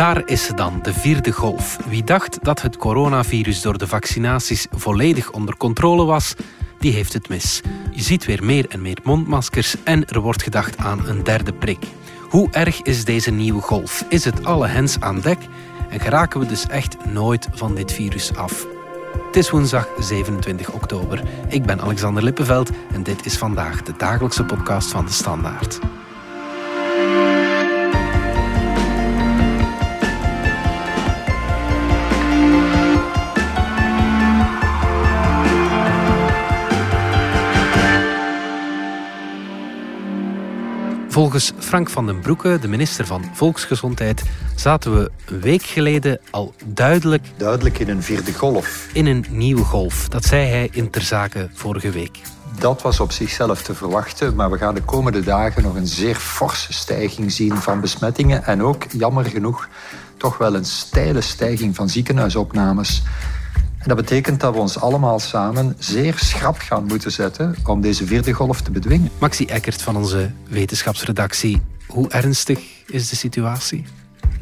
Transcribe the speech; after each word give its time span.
Daar 0.00 0.22
is 0.26 0.44
ze 0.44 0.54
dan, 0.54 0.78
de 0.82 0.94
vierde 0.94 1.32
golf. 1.32 1.78
Wie 1.88 2.04
dacht 2.04 2.44
dat 2.44 2.62
het 2.62 2.76
coronavirus 2.76 3.60
door 3.60 3.78
de 3.78 3.86
vaccinaties 3.86 4.66
volledig 4.70 5.30
onder 5.30 5.56
controle 5.56 6.04
was, 6.04 6.34
die 6.78 6.92
heeft 6.92 7.12
het 7.12 7.28
mis. 7.28 7.60
Je 7.90 8.02
ziet 8.02 8.24
weer 8.24 8.44
meer 8.44 8.66
en 8.68 8.82
meer 8.82 8.98
mondmaskers 9.02 9.76
en 9.84 10.06
er 10.06 10.20
wordt 10.20 10.42
gedacht 10.42 10.76
aan 10.76 11.08
een 11.08 11.24
derde 11.24 11.52
prik. 11.52 11.84
Hoe 12.28 12.50
erg 12.50 12.82
is 12.82 13.04
deze 13.04 13.30
nieuwe 13.30 13.60
golf? 13.60 14.04
Is 14.08 14.24
het 14.24 14.44
alle 14.44 14.66
hens 14.66 15.00
aan 15.00 15.20
dek? 15.20 15.38
En 15.88 16.00
geraken 16.00 16.40
we 16.40 16.46
dus 16.46 16.66
echt 16.66 16.96
nooit 17.04 17.48
van 17.52 17.74
dit 17.74 17.92
virus 17.92 18.34
af? 18.34 18.66
Het 19.26 19.36
is 19.36 19.50
woensdag 19.50 19.88
27 19.98 20.70
oktober. 20.70 21.22
Ik 21.48 21.62
ben 21.62 21.80
Alexander 21.80 22.22
Lippenveld 22.22 22.70
en 22.92 23.02
dit 23.02 23.26
is 23.26 23.38
vandaag 23.38 23.82
de 23.82 23.92
dagelijkse 23.96 24.44
podcast 24.44 24.90
van 24.90 25.04
de 25.04 25.12
Standaard. 25.12 25.80
Volgens 41.20 41.52
Frank 41.58 41.90
van 41.90 42.06
den 42.06 42.20
Broeke, 42.20 42.58
de 42.60 42.68
minister 42.68 43.06
van 43.06 43.24
Volksgezondheid, 43.32 44.22
zaten 44.56 44.94
we 44.94 45.10
een 45.26 45.40
week 45.40 45.62
geleden 45.62 46.20
al 46.30 46.54
duidelijk... 46.64 47.26
Duidelijk 47.36 47.78
in 47.78 47.88
een 47.88 48.02
vierde 48.02 48.32
golf. 48.32 48.88
In 48.92 49.06
een 49.06 49.24
nieuwe 49.30 49.64
golf. 49.64 50.08
Dat 50.08 50.24
zei 50.24 50.48
hij 50.48 50.68
in 50.72 50.90
ter 50.90 51.02
zake 51.02 51.48
vorige 51.52 51.90
week. 51.90 52.18
Dat 52.58 52.82
was 52.82 53.00
op 53.00 53.12
zichzelf 53.12 53.62
te 53.62 53.74
verwachten, 53.74 54.34
maar 54.34 54.50
we 54.50 54.58
gaan 54.58 54.74
de 54.74 54.82
komende 54.82 55.20
dagen 55.20 55.62
nog 55.62 55.74
een 55.74 55.86
zeer 55.86 56.14
forse 56.14 56.72
stijging 56.72 57.32
zien 57.32 57.56
van 57.56 57.80
besmettingen 57.80 58.44
en 58.44 58.62
ook, 58.62 58.84
jammer 58.90 59.24
genoeg, 59.24 59.68
toch 60.16 60.38
wel 60.38 60.54
een 60.54 60.64
steile 60.64 61.20
stijging 61.20 61.76
van 61.76 61.88
ziekenhuisopnames. 61.88 63.02
En 63.80 63.88
dat 63.88 63.96
betekent 63.96 64.40
dat 64.40 64.54
we 64.54 64.60
ons 64.60 64.80
allemaal 64.80 65.18
samen 65.18 65.76
zeer 65.78 66.14
schrap 66.18 66.58
gaan 66.58 66.84
moeten 66.84 67.12
zetten 67.12 67.54
om 67.64 67.80
deze 67.80 68.06
vierde 68.06 68.32
golf 68.32 68.60
te 68.60 68.70
bedwingen. 68.70 69.10
Maxi 69.18 69.44
Eckert 69.44 69.82
van 69.82 69.96
onze 69.96 70.30
wetenschapsredactie. 70.48 71.60
Hoe 71.86 72.08
ernstig 72.08 72.60
is 72.86 73.08
de 73.08 73.16
situatie? 73.16 73.84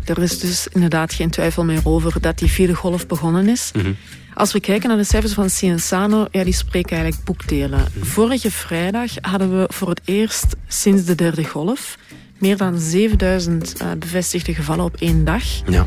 Er 0.04 0.22
is 0.22 0.38
dus 0.38 0.68
inderdaad 0.68 1.12
geen 1.12 1.30
twijfel 1.30 1.64
meer 1.64 1.80
over 1.84 2.20
dat 2.20 2.38
die 2.38 2.50
vierde 2.50 2.74
golf 2.74 3.06
begonnen 3.06 3.48
is. 3.48 3.70
Mhm. 3.74 3.92
Als 4.34 4.52
we 4.52 4.60
kijken 4.60 4.88
naar 4.88 4.98
de 4.98 5.04
cijfers 5.04 5.32
van 5.32 5.50
Cienzano, 5.50 6.26
ja, 6.30 6.44
die 6.44 6.52
spreken 6.52 6.96
eigenlijk 6.96 7.24
boekdelen. 7.24 7.86
Mhm. 7.92 8.04
Vorige 8.04 8.50
vrijdag 8.50 9.12
hadden 9.20 9.58
we 9.58 9.66
voor 9.72 9.88
het 9.88 10.00
eerst 10.04 10.46
sinds 10.66 11.04
de 11.04 11.14
derde 11.14 11.44
golf 11.44 11.98
meer 12.38 12.56
dan 12.56 12.78
7000 12.78 13.82
uh, 13.82 13.88
bevestigde 13.98 14.54
gevallen 14.54 14.84
op 14.84 14.96
één 14.96 15.24
dag. 15.24 15.42
Ja. 15.66 15.86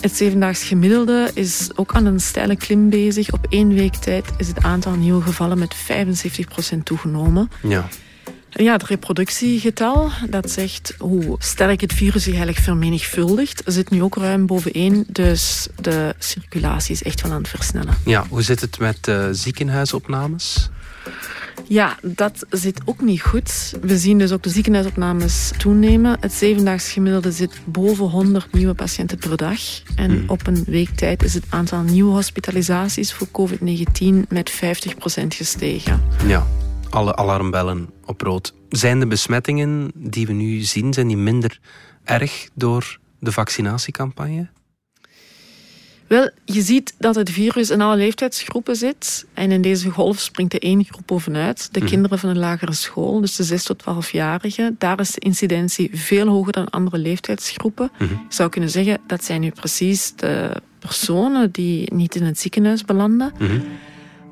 Het 0.00 0.16
zevendaags 0.16 0.62
gemiddelde 0.62 1.30
is 1.34 1.70
ook 1.74 1.94
aan 1.94 2.06
een 2.06 2.20
steile 2.20 2.56
klim 2.56 2.90
bezig. 2.90 3.32
Op 3.32 3.46
één 3.48 3.74
week 3.74 3.94
tijd 3.94 4.24
is 4.36 4.48
het 4.48 4.62
aantal 4.62 4.92
nieuwe 4.92 5.22
gevallen 5.22 5.58
met 5.58 5.76
75% 6.74 6.78
toegenomen. 6.82 7.50
Ja. 7.62 7.88
Ja, 8.50 8.72
het 8.72 8.84
reproductiegetal, 8.84 10.10
dat 10.30 10.50
zegt 10.50 10.94
hoe 10.98 11.36
sterk 11.38 11.80
het 11.80 11.92
virus 11.92 12.22
zich 12.22 12.32
eigenlijk 12.32 12.64
vermenigvuldigt, 12.64 13.62
zit 13.66 13.90
nu 13.90 14.02
ook 14.02 14.16
ruim 14.16 14.46
boven 14.46 14.72
één. 14.72 15.04
Dus 15.08 15.68
de 15.80 16.14
circulatie 16.18 16.94
is 16.94 17.02
echt 17.02 17.22
wel 17.22 17.32
aan 17.32 17.38
het 17.38 17.48
versnellen. 17.48 17.94
Ja, 18.04 18.24
hoe 18.28 18.42
zit 18.42 18.60
het 18.60 18.78
met 18.78 19.08
uh, 19.08 19.28
ziekenhuisopnames? 19.30 20.70
Ja, 21.68 21.98
dat 22.02 22.46
zit 22.50 22.80
ook 22.84 23.00
niet 23.00 23.22
goed. 23.22 23.74
We 23.80 23.98
zien 23.98 24.18
dus 24.18 24.32
ook 24.32 24.42
de 24.42 24.50
ziekenhuisopnames 24.50 25.50
toenemen. 25.58 26.16
Het 26.20 26.32
zevendaags 26.32 26.92
gemiddelde 26.92 27.32
zit 27.32 27.60
boven 27.64 28.04
100 28.04 28.52
nieuwe 28.52 28.74
patiënten 28.74 29.18
per 29.18 29.36
dag. 29.36 29.60
En 29.96 30.10
Hmm. 30.10 30.28
op 30.28 30.46
een 30.46 30.64
week 30.66 30.88
tijd 30.90 31.22
is 31.22 31.34
het 31.34 31.44
aantal 31.48 31.80
nieuwe 31.82 32.12
hospitalisaties 32.12 33.12
voor 33.12 33.26
COVID-19 33.30 34.26
met 34.28 34.50
50% 34.50 35.34
gestegen. 35.34 36.02
Ja, 36.26 36.46
alle 36.90 37.16
alarmbellen 37.16 37.88
op 38.04 38.20
rood. 38.20 38.54
Zijn 38.68 39.00
de 39.00 39.06
besmettingen 39.06 39.90
die 39.94 40.26
we 40.26 40.32
nu 40.32 40.60
zien, 40.60 40.92
zijn 40.92 41.06
die 41.06 41.16
minder 41.16 41.60
erg 42.04 42.48
door 42.54 42.98
de 43.18 43.32
vaccinatiecampagne? 43.32 44.48
Wel, 46.10 46.30
je 46.44 46.60
ziet 46.62 46.94
dat 46.98 47.14
het 47.14 47.30
virus 47.30 47.70
in 47.70 47.80
alle 47.80 47.96
leeftijdsgroepen 47.96 48.76
zit. 48.76 49.26
En 49.34 49.50
in 49.52 49.62
deze 49.62 49.90
golf 49.90 50.18
springt 50.18 50.52
er 50.54 50.62
één 50.62 50.84
groep 50.84 51.02
bovenuit. 51.06 51.68
De 51.72 51.80
Mhm. 51.80 51.88
kinderen 51.88 52.18
van 52.18 52.32
de 52.32 52.38
lagere 52.38 52.72
school, 52.72 53.20
dus 53.20 53.36
de 53.36 53.44
6 53.44 53.62
tot 53.64 53.78
12-jarigen. 53.78 54.74
Daar 54.78 55.00
is 55.00 55.10
de 55.10 55.20
incidentie 55.20 55.90
veel 55.92 56.26
hoger 56.26 56.52
dan 56.52 56.70
andere 56.70 56.98
leeftijdsgroepen. 56.98 57.90
Mhm. 57.98 58.04
Je 58.12 58.16
zou 58.28 58.48
kunnen 58.50 58.70
zeggen, 58.70 58.98
dat 59.06 59.24
zijn 59.24 59.40
nu 59.40 59.50
precies 59.50 60.12
de 60.16 60.52
personen 60.78 61.50
die 61.50 61.94
niet 61.94 62.14
in 62.14 62.22
het 62.22 62.38
ziekenhuis 62.40 62.84
belanden. 62.84 63.32
Mhm. 63.38 63.60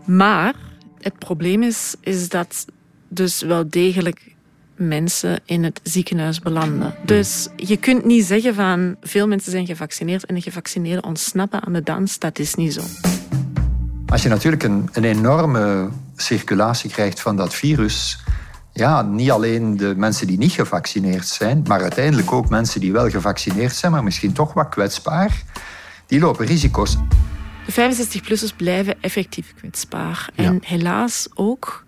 Maar 0.05 0.55
het 1.00 1.19
probleem 1.19 1.62
is, 1.62 1.94
is 2.00 2.28
dat 2.28 2.67
dus 3.09 3.43
wel 3.43 3.69
degelijk 3.69 4.34
mensen 4.78 5.41
in 5.44 5.65
het 5.65 5.81
ziekenhuis 5.83 6.39
belanden. 6.41 6.94
Dus 7.05 7.49
je 7.56 7.77
kunt 7.77 8.05
niet 8.05 8.25
zeggen 8.25 8.55
van 8.55 8.97
veel 9.00 9.27
mensen 9.27 9.50
zijn 9.53 9.66
gevaccineerd 9.66 10.25
en 10.27 10.34
de 10.34 10.41
gevaccineerden 10.41 11.05
ontsnappen 11.05 11.65
aan 11.66 11.72
de 11.72 11.83
dans. 11.83 12.19
Dat 12.19 12.39
is 12.39 12.55
niet 12.55 12.72
zo. 12.75 12.81
Als 14.06 14.22
je 14.22 14.28
natuurlijk 14.28 14.62
een, 14.62 14.88
een 14.93 15.05
enorme 15.05 15.88
circulatie 16.17 16.91
krijgt 16.91 17.21
van 17.21 17.37
dat 17.37 17.55
virus, 17.55 18.19
ja, 18.72 19.03
niet 19.03 19.31
alleen 19.31 19.77
de 19.77 19.94
mensen 19.97 20.27
die 20.27 20.38
niet 20.38 20.53
gevaccineerd 20.53 21.27
zijn, 21.27 21.62
maar 21.67 21.83
uiteindelijk 21.83 22.33
ook 22.33 22.49
mensen 22.49 22.81
die 22.81 22.93
wel 22.93 23.11
gevaccineerd 23.11 23.75
zijn, 23.75 23.93
maar 23.93 24.05
misschien 24.05 24.33
toch 24.33 24.53
wat 24.53 24.69
kwetsbaar, 24.69 25.43
die 26.06 26.21
lopen 26.21 26.47
risico's. 26.47 26.97
De 27.67 27.72
65-plussers 27.72 28.56
blijven 28.56 28.97
effectief 29.00 29.55
kwetsbaar. 29.59 30.28
En 30.34 30.53
Ja. 30.53 30.59
helaas 30.61 31.28
ook 31.34 31.84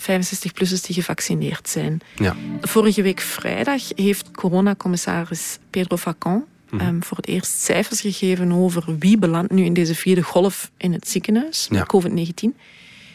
65-plussers 0.00 0.82
die 0.86 0.94
gevaccineerd 0.94 1.68
zijn. 1.68 2.00
Ja. 2.16 2.36
Vorige 2.60 3.02
week 3.02 3.20
vrijdag 3.20 3.82
heeft 3.94 4.30
coronacommissaris 4.30 5.58
Pedro 5.70 5.96
Facon 5.96 6.44
um, 6.72 7.02
voor 7.02 7.16
het 7.16 7.26
eerst 7.26 7.60
cijfers 7.60 8.00
gegeven 8.00 8.52
over 8.52 8.84
wie 8.98 9.18
belandt 9.18 9.52
nu 9.52 9.64
in 9.64 9.72
deze 9.72 9.94
vierde 9.94 10.22
golf 10.22 10.70
in 10.76 10.92
het 10.92 11.08
ziekenhuis 11.08 11.66
Ja. 11.70 11.78
met 11.78 11.86
COVID-19. 11.94 12.56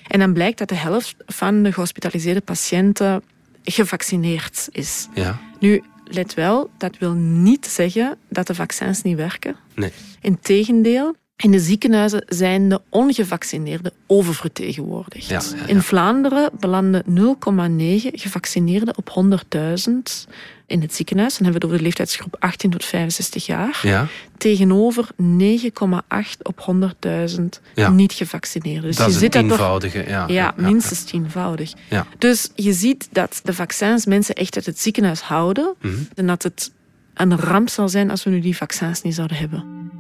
En 0.08 0.20
dan 0.20 0.34
blijkt 0.34 0.58
dat 0.58 0.70
de 0.70 0.76
helft 0.76 1.16
van 1.26 1.64
de 1.64 1.72
gehospitaliseerde 1.72 2.42
patiënten 2.42 3.24
gevaccineerd 3.64 4.68
is. 4.72 5.08
Ja. 5.14 5.40
Nu, 5.60 5.84
let 6.06 6.34
wel, 6.34 6.70
dat 6.78 6.98
wil 6.98 7.12
niet 7.14 7.66
zeggen 7.66 8.18
dat 8.30 8.48
de 8.48 8.56
vaccins 8.56 9.02
niet 9.02 9.18
werken. 9.18 9.56
Nee. 9.76 9.92
Integendeel, 10.22 11.16
in 11.44 11.52
de 11.52 11.60
ziekenhuizen 11.60 12.24
zijn 12.28 12.70
de 12.70 12.82
ongevaccineerden 12.90 13.92
oververtegenwoordigd. 14.08 15.28
Ja, 15.28 15.42
ja, 15.52 15.58
ja. 15.58 15.66
In 15.68 15.82
Vlaanderen 15.82 16.50
belanden 16.60 17.04
0,9 17.06 18.08
gevaccineerden 18.12 18.98
op 18.98 19.10
100.000 19.10 20.28
in 20.68 20.82
het 20.82 20.94
ziekenhuis. 20.94 21.38
Dan 21.38 21.44
hebben 21.44 21.52
we 21.52 21.54
het 21.54 21.64
over 21.66 21.78
de 21.78 21.84
leeftijdsgroep 21.84 22.36
18 22.40 22.70
tot 22.70 22.86
65 22.86 23.46
jaar. 23.46 23.80
Ja. 23.82 24.08
Tegenover 24.38 25.08
9,8 25.18 26.42
op 26.42 26.60
100.000 26.60 27.62
Ja. 27.76 27.90
niet 27.90 28.14
gevaccineerden. 28.14 28.84
Dus 28.84 28.96
Dat 28.96 29.08
je 29.20 29.26
is 29.26 29.32
toch 29.32 29.42
tienvoudige. 29.42 30.04
Ja, 30.08 30.26
ja, 30.28 30.54
minstens 30.58 31.04
tienvoudig. 31.04 31.74
Ja. 31.90 32.08
Dus 32.18 32.50
je 32.56 32.74
ziet 32.74 33.08
dat 33.12 33.40
de 33.44 33.54
vaccins 33.54 34.06
mensen 34.06 34.36
echt 34.36 34.56
uit 34.56 34.66
het 34.66 34.80
ziekenhuis 34.80 35.22
houden. 35.22 35.74
Mhm. 35.82 35.94
En 36.16 36.28
dat 36.28 36.44
het 36.44 36.72
een 37.14 37.38
ramp 37.40 37.70
zal 37.70 37.90
zijn 37.90 38.10
als 38.10 38.24
we 38.24 38.30
nu 38.30 38.40
die 38.40 38.58
vaccins 38.58 39.02
niet 39.02 39.16
zouden 39.16 39.38
hebben. 39.38 39.92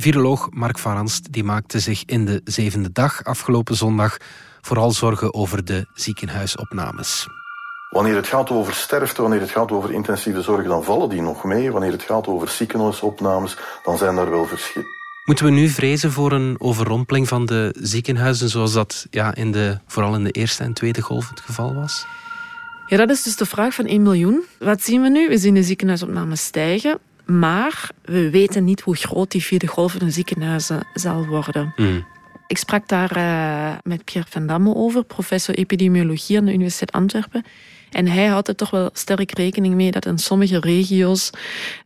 Viroloog 0.00 0.48
Mark 0.50 0.78
van 0.78 0.92
Ranst 0.92 1.32
die 1.32 1.44
maakte 1.44 1.78
zich 1.78 2.02
in 2.04 2.24
de 2.24 2.40
zevende 2.44 2.92
dag 2.92 3.24
afgelopen 3.24 3.76
zondag 3.76 4.16
vooral 4.60 4.90
zorgen 4.90 5.34
over 5.34 5.64
de 5.64 5.86
ziekenhuisopnames. 5.94 7.26
Wanneer 7.90 8.14
het 8.14 8.26
gaat 8.26 8.50
over 8.50 8.74
sterfte, 8.74 9.22
wanneer 9.22 9.40
het 9.40 9.50
gaat 9.50 9.70
over 9.70 9.92
intensieve 9.92 10.42
zorg, 10.42 10.66
dan 10.66 10.84
vallen 10.84 11.08
die 11.08 11.22
nog 11.22 11.44
mee. 11.44 11.70
Wanneer 11.70 11.92
het 11.92 12.02
gaat 12.02 12.26
over 12.26 12.48
ziekenhuisopnames, 12.48 13.56
dan 13.84 13.98
zijn 13.98 14.14
daar 14.14 14.30
wel 14.30 14.46
verschillen. 14.46 14.88
Moeten 15.24 15.44
we 15.44 15.50
nu 15.50 15.68
vrezen 15.68 16.12
voor 16.12 16.32
een 16.32 16.56
overrompeling 16.58 17.28
van 17.28 17.46
de 17.46 17.74
ziekenhuizen 17.80 18.48
zoals 18.48 18.72
dat 18.72 19.06
ja, 19.10 19.34
in 19.34 19.52
de, 19.52 19.78
vooral 19.86 20.14
in 20.14 20.24
de 20.24 20.30
eerste 20.30 20.62
en 20.62 20.72
tweede 20.72 21.02
golf 21.02 21.28
het 21.28 21.40
geval 21.40 21.74
was? 21.74 22.06
Ja, 22.86 22.96
dat 22.96 23.10
is 23.10 23.22
dus 23.22 23.36
de 23.36 23.46
vraag 23.46 23.74
van 23.74 23.86
1 23.86 24.02
miljoen. 24.02 24.44
Wat 24.58 24.82
zien 24.82 25.02
we 25.02 25.08
nu? 25.08 25.28
We 25.28 25.38
zien 25.38 25.54
de 25.54 25.62
ziekenhuisopnames 25.62 26.44
stijgen. 26.44 26.98
Maar 27.32 27.90
we 28.04 28.30
weten 28.30 28.64
niet 28.64 28.80
hoe 28.80 28.96
groot 28.96 29.30
die 29.30 29.42
vierde 29.42 29.66
golf 29.66 29.94
in 29.94 30.06
de 30.06 30.12
ziekenhuizen 30.12 30.86
zal 30.94 31.26
worden. 31.26 31.72
Mm. 31.76 32.06
Ik 32.46 32.58
sprak 32.58 32.88
daar 32.88 33.16
uh, 33.16 33.78
met 33.82 34.04
Pierre 34.04 34.30
van 34.30 34.46
Damme 34.46 34.74
over, 34.74 35.04
professor 35.04 35.54
epidemiologie 35.54 36.38
aan 36.38 36.44
de 36.44 36.52
Universiteit 36.52 36.92
Antwerpen. 36.92 37.44
En 37.90 38.06
hij 38.06 38.26
houdt 38.26 38.48
er 38.48 38.56
toch 38.56 38.70
wel 38.70 38.90
sterk 38.92 39.32
rekening 39.32 39.74
mee 39.74 39.90
dat 39.90 40.06
in 40.06 40.18
sommige 40.18 40.60
regio's, 40.60 41.30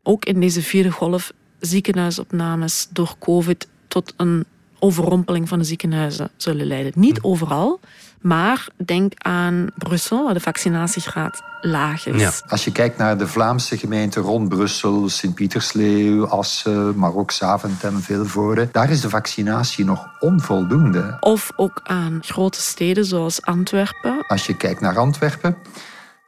ook 0.02 0.24
in 0.24 0.40
deze 0.40 0.62
vierde 0.62 0.90
golf, 0.90 1.32
ziekenhuisopnames 1.60 2.88
door 2.90 3.14
COVID 3.18 3.68
tot 3.88 4.14
een 4.16 4.44
overrompeling 4.78 5.48
van 5.48 5.58
de 5.58 5.64
ziekenhuizen 5.64 6.30
zullen 6.36 6.66
leiden. 6.66 6.92
Niet 6.94 7.18
Hm. 7.18 7.26
overal, 7.26 7.80
maar 8.22 8.68
denk 8.76 9.12
aan 9.18 9.66
Brussel, 9.76 10.24
waar 10.24 10.34
de 10.34 10.40
vaccinatiegraad 10.40 11.42
laag 11.60 12.06
is. 12.06 12.20
Ja. 12.20 12.30
Als 12.48 12.64
je 12.64 12.72
kijkt 12.72 12.96
naar 12.96 13.18
de 13.18 13.26
Vlaamse 13.26 13.78
gemeenten 13.78 14.22
rond 14.22 14.48
Brussel, 14.48 15.08
Sint-Pietersleeuw, 15.08 16.26
Assen, 16.26 16.98
maar 16.98 17.14
ook 17.14 17.30
Zaventem, 17.30 18.00
Vilvoorde, 18.00 18.68
daar 18.72 18.90
is 18.90 19.00
de 19.00 19.08
vaccinatie 19.08 19.84
nog 19.84 20.06
onvoldoende. 20.20 21.16
Of 21.20 21.52
ook 21.56 21.80
aan 21.84 22.18
grote 22.20 22.60
steden 22.60 23.04
zoals 23.04 23.42
Antwerpen. 23.42 24.24
Als 24.26 24.46
je 24.46 24.56
kijkt 24.56 24.80
naar 24.80 24.98
Antwerpen, 24.98 25.56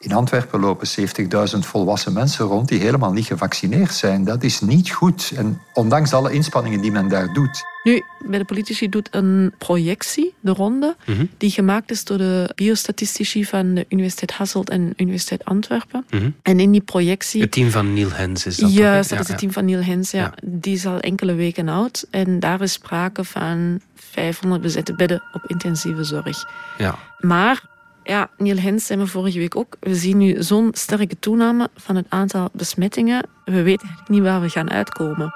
in 0.04 0.12
Antwerpen 0.12 0.60
lopen 0.60 0.86
70.000 0.88 1.58
volwassen 1.58 2.12
mensen 2.12 2.46
rond 2.46 2.68
die 2.68 2.80
helemaal 2.80 3.12
niet 3.12 3.26
gevaccineerd 3.26 3.94
zijn. 3.94 4.24
Dat 4.24 4.42
is 4.42 4.60
niet 4.60 4.90
goed. 4.90 5.32
En 5.36 5.60
ondanks 5.72 6.12
alle 6.12 6.32
inspanningen 6.32 6.80
die 6.80 6.92
men 6.92 7.08
daar 7.08 7.32
doet. 7.32 7.62
Nu, 7.82 8.02
bij 8.28 8.38
de 8.38 8.44
politici 8.44 8.88
doet 8.88 9.08
een 9.10 9.54
projectie 9.58 10.34
de 10.40 10.50
ronde, 10.52 10.96
Mhm. 11.06 11.24
die 11.38 11.50
gemaakt 11.50 11.90
is 11.90 12.04
door 12.04 12.18
de 12.18 12.52
biostatistici 12.54 13.44
van 13.44 13.74
de 13.74 13.86
Universiteit 13.88 14.30
Hasselt 14.32 14.70
en 14.70 14.92
Universiteit 14.96 15.44
Antwerpen. 15.44 16.04
Mhm. 16.10 16.30
En 16.42 16.60
in 16.60 16.70
die 16.72 16.80
projectie... 16.80 17.40
Het 17.40 17.52
team 17.52 17.70
van 17.70 17.92
Neil 17.94 18.10
Hens 18.12 18.46
is 18.46 18.56
dat? 18.56 18.72
Juist, 18.74 19.08
dat 19.08 19.18
Ja, 19.18 19.24
is 19.24 19.28
het 19.28 19.28
ja. 19.28 19.34
team 19.36 19.52
van 19.52 19.64
Neil 19.64 19.82
Hens. 19.82 20.10
Ja. 20.10 20.20
Ja. 20.20 20.34
Die 20.42 20.74
is 20.74 20.86
al 20.86 21.00
enkele 21.00 21.34
weken 21.34 21.68
oud. 21.68 22.06
En 22.10 22.40
daar 22.40 22.60
is 22.60 22.72
sprake 22.72 23.24
van 23.24 23.80
500 23.94 24.62
bezette 24.62 24.94
bedden 24.94 25.22
op 25.32 25.44
intensieve 25.46 26.04
zorg. 26.04 26.44
Ja. 26.78 26.98
Maar, 27.18 27.62
ja, 28.04 28.30
Neil 28.38 28.58
Hens 28.58 28.86
zei 28.86 28.98
me 28.98 29.06
vorige 29.06 29.38
week 29.38 29.56
ook, 29.56 29.76
we 29.80 29.94
zien 29.94 30.16
nu 30.16 30.42
zo'n 30.42 30.68
sterke 30.72 31.18
toename 31.18 31.68
van 31.76 31.96
het 31.96 32.06
aantal 32.08 32.48
besmettingen. 32.52 33.26
We 33.44 33.62
weten 33.62 33.86
eigenlijk 33.86 34.08
niet 34.08 34.22
waar 34.22 34.40
we 34.40 34.48
gaan 34.48 34.70
uitkomen. 34.70 35.34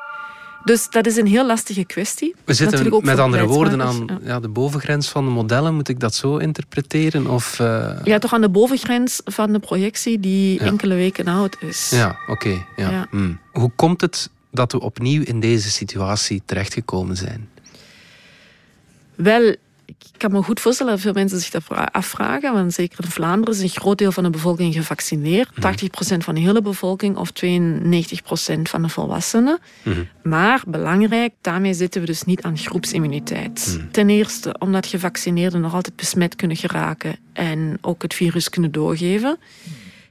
Dus 0.65 0.91
dat 0.91 1.07
is 1.07 1.17
een 1.17 1.27
heel 1.27 1.47
lastige 1.47 1.85
kwestie. 1.85 2.35
We 2.45 2.55
zitten 2.55 3.05
met 3.05 3.19
andere 3.19 3.47
woorden 3.47 3.83
aan 3.83 4.21
ja. 4.23 4.41
de 4.41 4.49
bovengrens 4.49 5.09
van 5.09 5.25
de 5.25 5.31
modellen. 5.31 5.75
Moet 5.75 5.89
ik 5.89 6.01
dat 6.01 6.15
zo 6.15 6.37
interpreteren? 6.37 7.27
Of, 7.27 7.61
eh, 7.61 7.91
Ja, 8.05 8.19
toch 8.19 8.33
aan 8.33 8.41
de 8.41 8.49
bovengrens 8.49 9.21
van 9.25 9.53
de 9.53 9.59
projectie 9.59 10.21
die 10.21 10.61
Ja. 10.61 10.67
enkele 10.67 10.95
weken 10.95 11.27
oud 11.29 11.57
is. 11.61 11.91
Ja, 11.91 12.19
oké. 12.27 12.65
ja. 12.77 12.91
Ja. 12.91 13.07
Hmm. 13.11 13.39
Hoe 13.53 13.71
komt 13.77 14.01
het 14.01 14.31
dat 14.51 14.73
we 14.73 14.81
opnieuw 14.81 15.23
in 15.23 15.41
deze 15.41 15.71
situatie 15.71 16.43
terechtgekomen 16.45 17.17
zijn? 17.17 17.49
Wel, 19.15 19.55
ik 19.89 19.97
kan 20.17 20.33
me 20.33 20.43
goed 20.43 20.61
voorstellen 20.61 20.93
dat 20.93 21.01
veel 21.01 21.13
mensen 21.13 21.41
zich 21.41 21.51
dat 21.51 21.63
vra- 21.65 21.89
afvragen. 21.93 22.53
Want 22.53 22.75
zeker 22.75 23.05
in 23.05 23.11
Vlaanderen 23.11 23.55
is 23.55 23.61
een 23.61 23.81
groot 23.81 23.99
deel 23.99 24.13
van 24.13 24.23
de 24.23 24.31
bevolking 24.31 24.75
gevaccineerd. 24.75 25.49
80% 25.61 26.25
van 26.25 26.35
de 26.35 26.41
hele 26.41 26.63
bevolking 26.63 27.17
of 27.17 27.31
92% 27.31 28.69
van 28.69 28.83
de 28.83 28.89
volwassenen. 28.89 29.59
Mhm. 29.83 30.03
Maar 30.23 30.63
belangrijk, 30.67 31.33
daarmee 31.41 31.75
zitten 31.75 32.01
we 32.01 32.07
dus 32.07 32.23
niet 32.23 32.43
aan 32.43 32.59
groepsimmuniteit. 32.59 33.81
Ten 33.91 34.11
eerste 34.11 34.55
omdat 34.59 34.87
gevaccineerden 34.87 35.61
nog 35.61 35.75
altijd 35.75 35.97
besmet 35.97 36.37
kunnen 36.37 36.57
geraken 36.57 37.17
en 37.33 37.79
ook 37.81 38.03
het 38.03 38.15
virus 38.15 38.51
kunnen 38.51 38.73
doorgeven. 38.73 39.39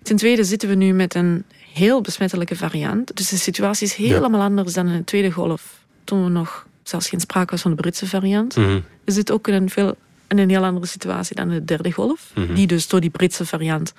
Ten 0.02 0.16
tweede 0.16 0.44
zitten 0.44 0.70
we 0.70 0.76
nu 0.76 0.94
met 0.94 1.16
een 1.16 1.44
heel 1.74 2.02
besmettelijke 2.02 2.56
variant. 2.56 3.16
Dus 3.16 3.30
de 3.30 3.38
situatie 3.38 3.88
is 3.88 3.94
helemaal 3.94 4.42
anders 4.42 4.74
dan 4.74 4.88
in 4.88 4.98
de 4.98 5.04
tweede 5.04 5.32
golf. 5.32 5.80
Toen 6.04 6.24
we 6.24 6.30
nog 6.30 6.67
zelfs 6.88 7.10
geen 7.10 7.20
sprake 7.20 7.52
was 7.52 7.62
van 7.62 7.72
de 7.72 7.78
Britse 7.82 8.08
variant. 8.08 8.56
Mhm. 8.56 8.80
We 9.04 9.12
zitten 9.12 9.36
ook 9.36 9.48
in 9.48 9.54
een, 9.54 9.70
veel, 9.70 9.96
in 10.28 10.38
een 10.38 10.50
heel 10.50 10.64
andere 10.66 10.86
situatie 10.86 11.36
dan 11.36 11.50
de 11.50 11.66
derde 11.66 11.92
golf. 11.92 12.32
Die 12.54 12.68
dus 12.68 12.88
door 12.88 13.00
die 13.02 13.10
Britse 13.10 13.46
variant, 13.46 13.94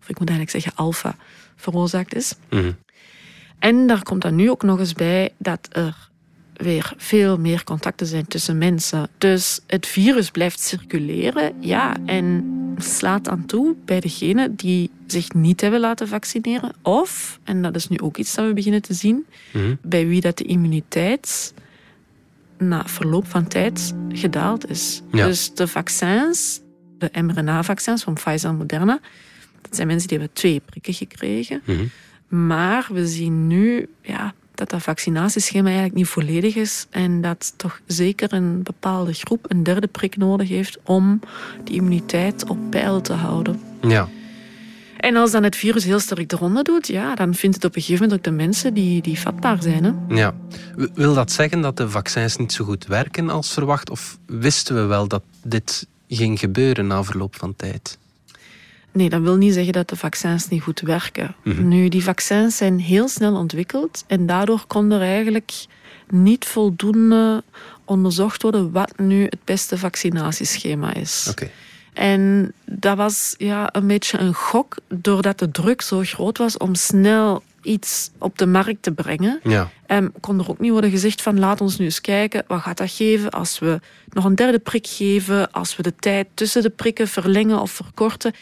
of 0.00 0.08
ik 0.08 0.18
moet 0.18 0.28
eigenlijk 0.28 0.50
zeggen 0.50 0.84
alfa, 0.84 1.16
veroorzaakt 1.56 2.14
is. 2.14 2.34
Mhm. 2.50 2.72
En 3.58 3.86
daar 3.86 4.02
komt 4.02 4.22
dan 4.22 4.34
nu 4.34 4.50
ook 4.50 4.62
nog 4.62 4.78
eens 4.78 4.92
bij 4.92 5.30
dat 5.38 5.68
er 5.70 6.10
weer 6.52 6.92
veel 6.96 7.38
meer 7.38 7.64
contacten 7.64 8.06
zijn 8.06 8.26
tussen 8.26 8.58
mensen. 8.58 9.08
Dus 9.18 9.60
het 9.66 9.86
virus 9.86 10.30
blijft 10.30 10.60
circuleren, 10.60 11.52
ja, 11.60 11.96
en 12.06 12.44
slaat 12.78 13.28
aan 13.28 13.46
toe 13.46 13.74
bij 13.84 14.00
degenen 14.00 14.54
die 14.56 14.90
zich 15.06 15.32
niet 15.32 15.60
hebben 15.60 15.80
laten 15.80 16.08
vaccineren. 16.08 16.72
Of, 16.82 17.38
en 17.44 17.62
dat 17.62 17.76
is 17.76 17.88
nu 17.88 17.98
ook 17.98 18.16
iets 18.16 18.34
dat 18.34 18.46
we 18.46 18.52
beginnen 18.52 18.82
te 18.82 18.94
zien, 18.94 19.26
Mhm. 19.52 19.74
bij 19.82 20.06
wie 20.06 20.20
dat 20.20 20.38
de 20.38 20.44
immuniteit 20.44 21.54
na 22.68 22.86
verloop 22.86 23.26
van 23.26 23.46
tijd 23.48 23.94
gedaald 24.08 24.70
is. 24.70 25.02
Ja. 25.12 25.26
Dus 25.26 25.54
de 25.54 25.66
vaccins, 25.68 26.60
de 26.98 27.10
mRNA-vaccins 27.22 28.02
van 28.02 28.14
Pfizer 28.14 28.50
en 28.50 28.56
Moderna, 28.56 29.00
dat 29.60 29.76
zijn 29.76 29.86
mensen 29.86 30.08
die 30.08 30.18
hebben 30.18 30.36
twee 30.36 30.60
prikken 30.60 30.94
gekregen. 30.94 31.62
Mhm. 31.64 31.84
Maar 32.48 32.88
we 32.92 33.06
zien 33.06 33.46
nu 33.46 33.88
ja, 34.02 34.34
dat 34.54 34.70
dat 34.70 34.82
vaccinatieschema 34.82 35.64
eigenlijk 35.64 35.96
niet 35.96 36.06
volledig 36.06 36.54
is 36.54 36.86
en 36.90 37.20
dat 37.20 37.54
toch 37.56 37.80
zeker 37.86 38.32
een 38.32 38.62
bepaalde 38.62 39.12
groep 39.12 39.44
een 39.48 39.62
derde 39.62 39.86
prik 39.86 40.16
nodig 40.16 40.48
heeft 40.48 40.78
om 40.84 41.20
die 41.64 41.74
immuniteit 41.74 42.48
op 42.48 42.58
peil 42.70 43.00
te 43.00 43.12
houden. 43.12 43.60
Ja. 43.80 44.08
En 45.02 45.16
als 45.16 45.30
dan 45.30 45.42
het 45.42 45.56
virus 45.56 45.84
heel 45.84 45.98
sterk 45.98 46.28
de 46.28 46.36
ronde 46.36 46.62
doet, 46.62 46.86
ja, 46.86 47.14
dan 47.14 47.34
vindt 47.34 47.56
het 47.56 47.64
op 47.64 47.76
een 47.76 47.82
gegeven 47.82 48.02
moment 48.02 48.18
ook 48.18 48.24
de 48.24 48.42
mensen 48.42 48.74
die, 48.74 49.02
die 49.02 49.18
vatbaar 49.18 49.62
zijn. 49.62 49.84
Hè? 49.84 50.14
ja. 50.14 50.34
Wil 50.94 51.14
dat 51.14 51.32
zeggen 51.32 51.60
dat 51.60 51.76
de 51.76 51.88
vaccins 51.88 52.36
niet 52.36 52.52
zo 52.52 52.64
goed 52.64 52.86
werken 52.86 53.30
als 53.30 53.52
verwacht? 53.52 53.90
Of 53.90 54.18
wisten 54.26 54.74
we 54.74 54.80
wel 54.80 55.08
dat 55.08 55.22
dit 55.44 55.86
ging 56.08 56.38
gebeuren 56.38 56.86
na 56.86 57.04
verloop 57.04 57.36
van 57.36 57.56
tijd? 57.56 57.98
Nee, 58.92 59.08
dat 59.08 59.20
wil 59.20 59.36
niet 59.36 59.54
zeggen 59.54 59.72
dat 59.72 59.88
de 59.88 59.96
vaccins 59.96 60.48
niet 60.48 60.62
goed 60.62 60.80
werken. 60.80 61.34
Mhm. 61.44 61.68
Nu, 61.68 61.88
die 61.88 62.04
vaccins 62.04 62.56
zijn 62.56 62.80
heel 62.80 63.08
snel 63.08 63.36
ontwikkeld 63.36 64.04
en 64.06 64.26
daardoor 64.26 64.64
kon 64.66 64.90
er 64.90 65.00
eigenlijk 65.00 65.52
niet 66.08 66.44
voldoende 66.44 67.42
onderzocht 67.84 68.42
worden 68.42 68.72
wat 68.72 68.98
nu 68.98 69.24
het 69.24 69.44
beste 69.44 69.78
vaccinatieschema 69.78 70.94
is. 70.94 71.26
Oké. 71.30 71.50
En 71.92 72.52
dat 72.64 72.96
was 72.96 73.34
ja, 73.38 73.68
een 73.72 73.86
beetje 73.86 74.18
een 74.18 74.34
gok, 74.34 74.76
doordat 74.88 75.38
de 75.38 75.50
druk 75.50 75.82
zo 75.82 76.00
groot 76.02 76.38
was 76.38 76.56
om 76.56 76.74
snel 76.74 77.42
iets 77.62 78.10
op 78.18 78.38
de 78.38 78.46
markt 78.46 78.82
te 78.82 78.92
brengen. 78.92 79.40
Ja. 79.42 79.70
En 79.86 80.12
kon 80.20 80.38
er 80.38 80.50
ook 80.50 80.58
niet 80.58 80.70
worden 80.70 80.90
gezegd 80.90 81.22
van 81.22 81.38
laat 81.38 81.60
ons 81.60 81.78
nu 81.78 81.84
eens 81.84 82.00
kijken, 82.00 82.44
wat 82.46 82.60
gaat 82.60 82.76
dat 82.76 82.90
geven 82.90 83.30
als 83.30 83.58
we 83.58 83.80
nog 84.08 84.24
een 84.24 84.34
derde 84.34 84.58
prik 84.58 84.86
geven, 84.86 85.50
als 85.50 85.76
we 85.76 85.82
de 85.82 85.94
tijd 85.96 86.26
tussen 86.34 86.62
de 86.62 86.70
prikken 86.70 87.08
verlengen 87.08 87.60
of 87.60 87.70
verkorten. 87.70 88.32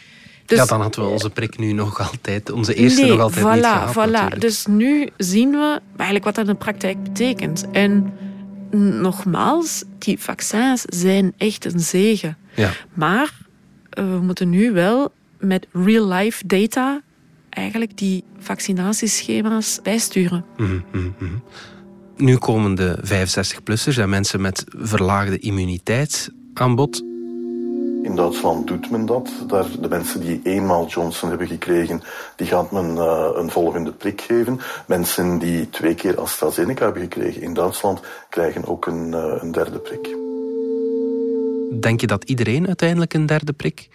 Dus, 0.45 0.59
ja, 0.59 0.65
dan 0.65 0.81
hadden 0.81 1.03
we 1.03 1.09
onze 1.09 1.29
prik 1.29 1.57
nu 1.57 1.71
nog 1.71 2.11
altijd, 2.11 2.51
onze 2.51 2.73
eerste 2.73 3.01
nee, 3.01 3.09
nog 3.09 3.19
altijd 3.19 3.45
voilà, 3.45 3.51
niet 3.51 3.65
gehad. 3.65 3.91
voilà. 3.91 4.11
natuurlijk. 4.11 4.41
Dus 4.41 4.65
nu 4.65 5.09
zien 5.17 5.51
we 5.51 5.79
eigenlijk 5.95 6.25
wat 6.25 6.35
dat 6.35 6.45
in 6.45 6.51
de 6.51 6.57
praktijk 6.57 7.03
betekent. 7.03 7.65
En 7.71 8.13
nogmaals, 8.77 9.83
die 9.97 10.19
vaccins 10.19 10.81
zijn 10.81 11.33
echt 11.37 11.65
een 11.65 11.79
zegen. 11.79 12.37
Ja. 12.55 12.71
Maar 12.93 13.33
eh, 13.89 14.03
we 14.03 14.19
moeten 14.19 14.49
nu 14.49 14.71
wel 14.71 15.11
met 15.39 15.67
real-life 15.71 16.47
data 16.47 17.01
eigenlijk 17.49 17.97
die 17.97 18.23
vaccinatieschema's 18.39 19.79
bijsturen. 19.83 20.45
Mhm, 20.57 20.79
mhm, 20.91 21.09
mhm. 21.19 21.35
Nu 22.17 22.37
komen 22.37 22.75
de 22.75 22.97
65-plussers 23.03 23.97
en 23.97 24.09
mensen 24.09 24.41
met 24.41 24.65
verlaagde 24.77 25.39
immuniteit 25.39 26.29
aan 26.53 26.75
bod. 26.75 27.03
In 28.03 28.15
Duitsland 28.15 28.67
doet 28.67 28.89
men 28.89 29.05
dat. 29.05 29.29
Daar, 29.47 29.65
de 29.79 29.89
mensen 29.89 30.19
die 30.19 30.39
eenmaal 30.43 30.87
Johnson 30.87 31.29
hebben 31.29 31.47
gekregen, 31.47 32.01
die 32.35 32.47
gaat 32.47 32.71
men 32.71 32.97
eh, 32.97 33.29
een 33.33 33.49
volgende 33.49 33.91
prik 33.91 34.21
geven. 34.21 34.59
Mensen 34.87 35.39
die 35.39 35.69
twee 35.69 35.95
keer 35.95 36.19
AstraZeneca 36.19 36.83
hebben 36.83 37.01
gekregen 37.01 37.41
in 37.41 37.53
Duitsland, 37.53 37.99
krijgen 38.29 38.65
ook 38.65 38.85
een, 38.85 39.13
eh, 39.13 39.37
een 39.39 39.51
derde 39.51 39.79
prik. 39.79 40.15
Denk 41.81 42.01
je 42.01 42.07
dat 42.07 42.23
iedereen 42.23 42.67
uiteindelijk 42.67 43.13
een 43.13 43.25
derde 43.25 43.53
prik 43.53 43.89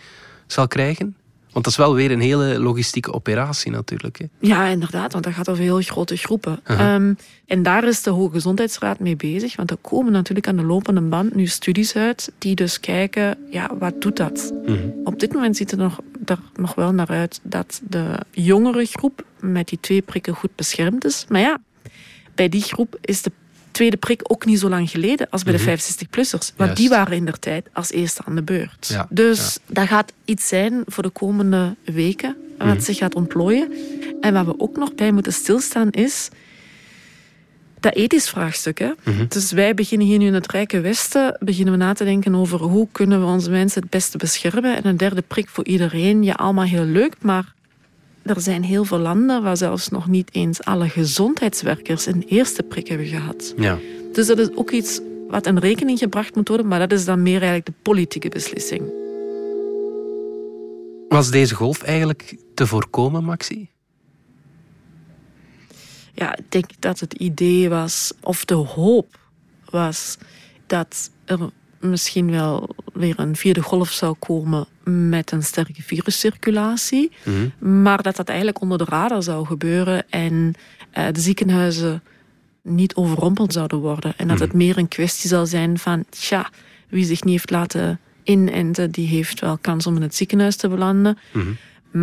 zal 0.47 0.67
krijgen? 0.67 1.17
Want 1.57 1.69
dat 1.69 1.79
is 1.79 1.85
wel 1.87 1.95
weer 1.95 2.11
een 2.11 2.21
hele 2.21 2.61
logistieke 2.61 3.13
operatie 3.13 3.71
natuurlijk. 3.71 4.19
Hè? 4.19 4.25
Ja, 4.41 4.67
inderdaad, 4.67 5.13
want 5.13 5.25
dat 5.25 5.33
gaat 5.33 5.49
over 5.49 5.63
heel 5.63 5.81
grote 5.81 6.17
groepen. 6.17 6.61
Ehm, 6.65 7.15
en 7.47 7.63
daar 7.63 7.85
is 7.85 8.03
de 8.03 8.11
Hoge 8.11 8.33
Gezondheidsraad 8.33 8.99
mee 8.99 9.17
bezig, 9.17 9.57
want 9.57 9.71
er 9.71 9.77
komen 9.81 10.13
natuurlijk 10.13 10.49
aan 10.49 10.57
de 10.57 10.63
lopende 10.63 11.01
band 11.01 11.35
nu 11.35 11.47
studies 11.47 11.97
uit 11.97 12.33
die 12.39 12.55
dus 12.55 12.81
kijken, 12.81 13.39
ja, 13.51 13.71
wat 13.79 14.01
doet 14.01 14.17
dat? 14.17 14.53
Mhm. 14.67 14.89
Op 15.05 15.21
dit 15.21 15.33
moment 15.33 15.57
ziet 15.57 15.71
het 15.71 15.81
er 15.81 15.87
nog, 15.87 16.01
er 16.25 16.39
nog 16.55 16.75
wel 16.75 16.93
naar 16.93 17.09
uit 17.09 17.41
dat 17.43 17.81
de 17.89 18.19
jongere 18.31 18.85
groep 18.85 19.25
met 19.41 19.69
die 19.69 19.81
twee 19.81 20.03
prikken 20.03 20.35
goed 20.35 20.55
beschermd 20.55 21.05
is. 21.05 21.25
Maar 21.29 21.41
ja, 21.41 21.59
bij 22.35 22.49
die 22.49 22.63
groep 22.63 22.99
is 23.01 23.23
de 23.23 23.33
tweede 23.77 23.97
prik 23.97 24.21
ook 24.23 24.45
niet 24.45 24.59
zo 24.59 24.69
lang 24.69 24.91
geleden 24.91 25.27
als 25.31 25.43
bij 25.43 25.53
de 25.53 25.59
65-plussers. 25.79 26.53
Want 26.57 26.57
Juist. 26.57 26.77
die 26.77 26.89
waren 26.89 27.17
in 27.17 27.25
der 27.25 27.39
tijd 27.39 27.69
als 27.73 27.91
eerste 27.91 28.23
aan 28.25 28.35
de 28.35 28.43
beurt. 28.43 28.87
Ja, 28.89 29.07
Dus 29.11 29.59
dat 29.67 29.87
gaat 29.87 30.13
iets 30.25 30.49
zijn 30.49 30.83
voor 30.87 31.03
de 31.03 31.09
komende 31.09 31.75
weken 31.85 32.37
wat 32.59 32.67
Mhm. 32.67 32.81
zich 32.81 32.97
gaat 32.97 33.15
ontplooien. 33.15 33.73
En 34.21 34.33
waar 34.33 34.47
we 34.47 34.55
ook 34.61 34.77
nog 34.77 34.95
bij 34.95 35.13
moeten 35.13 35.33
stilstaan 35.33 35.91
is 35.91 36.29
dat 37.81 37.95
ethisch 37.95 38.29
vraagstuk. 38.29 38.79
Hè? 38.79 38.91
Mhm. 39.05 39.25
Dus 39.29 39.53
wij 39.53 39.75
beginnen 39.75 40.07
hier 40.07 40.19
nu 40.19 40.27
in 40.27 40.35
het 40.35 40.51
Rijke 40.51 40.81
Westen 40.81 41.37
beginnen 41.41 41.73
we 41.73 41.79
na 41.79 41.93
te 41.93 42.05
denken 42.05 42.35
over 42.35 42.59
hoe 42.61 42.89
kunnen 42.93 43.21
we 43.21 43.27
onze 43.27 43.51
mensen 43.51 43.81
het 43.83 43.91
beste 43.91 44.19
beschermen. 44.19 44.77
En 44.77 44.87
een 44.87 44.97
derde 44.97 45.23
prik 45.27 45.49
voor 45.49 45.65
iedereen, 45.65 46.23
ja, 46.23 46.33
allemaal 46.33 46.65
heel 46.65 46.85
leuk, 46.85 47.15
maar 47.21 47.55
er 48.27 48.41
zijn 48.41 48.65
heel 48.65 48.85
veel 48.85 48.99
landen 48.99 49.43
waar 49.43 49.57
zelfs 49.57 49.89
nog 49.89 50.09
niet 50.09 50.35
eens 50.35 50.63
alle 50.63 50.89
gezondheidswerkers 50.89 52.07
een 52.07 52.23
eerste 52.23 52.63
prik 52.63 52.89
hebben 52.89 53.07
gehad. 53.07 53.55
Ja. 53.57 53.79
Dus 54.13 54.27
dat 54.27 54.39
is 54.39 54.55
ook 54.55 54.71
iets 54.71 55.01
wat 55.29 55.47
in 55.47 55.59
rekening 55.59 55.99
gebracht 55.99 56.35
moet 56.35 56.49
worden, 56.49 56.69
maar 56.69 56.79
dat 56.79 56.93
is 56.93 57.05
dan 57.05 57.23
meer 57.23 57.43
eigenlijk 57.43 57.67
de 57.67 57.75
politieke 57.83 58.29
beslissing. 58.29 58.83
Was 61.09 61.31
deze 61.31 61.55
golf 61.55 61.83
eigenlijk 61.83 62.37
te 62.55 62.67
voorkomen, 62.67 63.25
Maxi? 63.25 63.69
Ja, 66.13 66.37
ik 66.37 66.45
denk 66.49 66.67
dat 66.79 67.01
het 67.01 67.13
idee 67.13 67.69
was, 67.69 68.13
of 68.21 68.45
de 68.45 68.55
hoop 68.55 69.19
was, 69.71 70.17
dat 70.67 71.11
er 71.25 71.51
misschien 71.81 72.31
wel 72.31 72.69
weer 72.93 73.19
een 73.19 73.37
vierde 73.37 73.63
golf 73.63 73.91
zou 73.91 74.17
komen 74.19 74.67
met 74.91 75.33
een 75.33 75.43
sterke 75.43 75.83
viruscirculatie. 75.83 77.13
Mhm. 77.25 77.83
Maar 77.83 78.03
dat 78.03 78.17
dat 78.17 78.29
eigenlijk 78.29 78.61
onder 78.61 78.79
de 78.79 78.85
radar 78.85 79.23
zou 79.23 79.47
gebeuren 79.47 80.05
en 80.11 80.55
uh, 80.99 81.07
de 81.13 81.21
ziekenhuizen 81.21 82.03
niet 82.63 82.95
overrompeld 82.95 83.53
zouden 83.53 83.79
worden. 83.79 84.15
En 84.17 84.29
dat 84.29 84.39
het 84.39 84.49
mhm. 84.49 84.57
meer 84.57 84.79
een 84.79 84.89
kwestie 84.89 85.29
zal 85.29 85.47
zijn 85.47 85.79
van, 85.79 86.05
tja, 86.09 86.51
wie 86.89 87.05
zich 87.05 87.25
niet 87.25 87.33
heeft 87.33 87.51
laten 87.51 88.01
inenten, 88.23 88.91
die 88.91 89.07
heeft 89.07 89.41
wel 89.41 89.59
kans 89.59 89.87
om 89.87 89.97
in 89.97 90.03
het 90.03 90.15
ziekenhuis 90.15 90.57
te 90.57 90.69
belanden. 90.69 91.19
Mhm. 91.33 91.47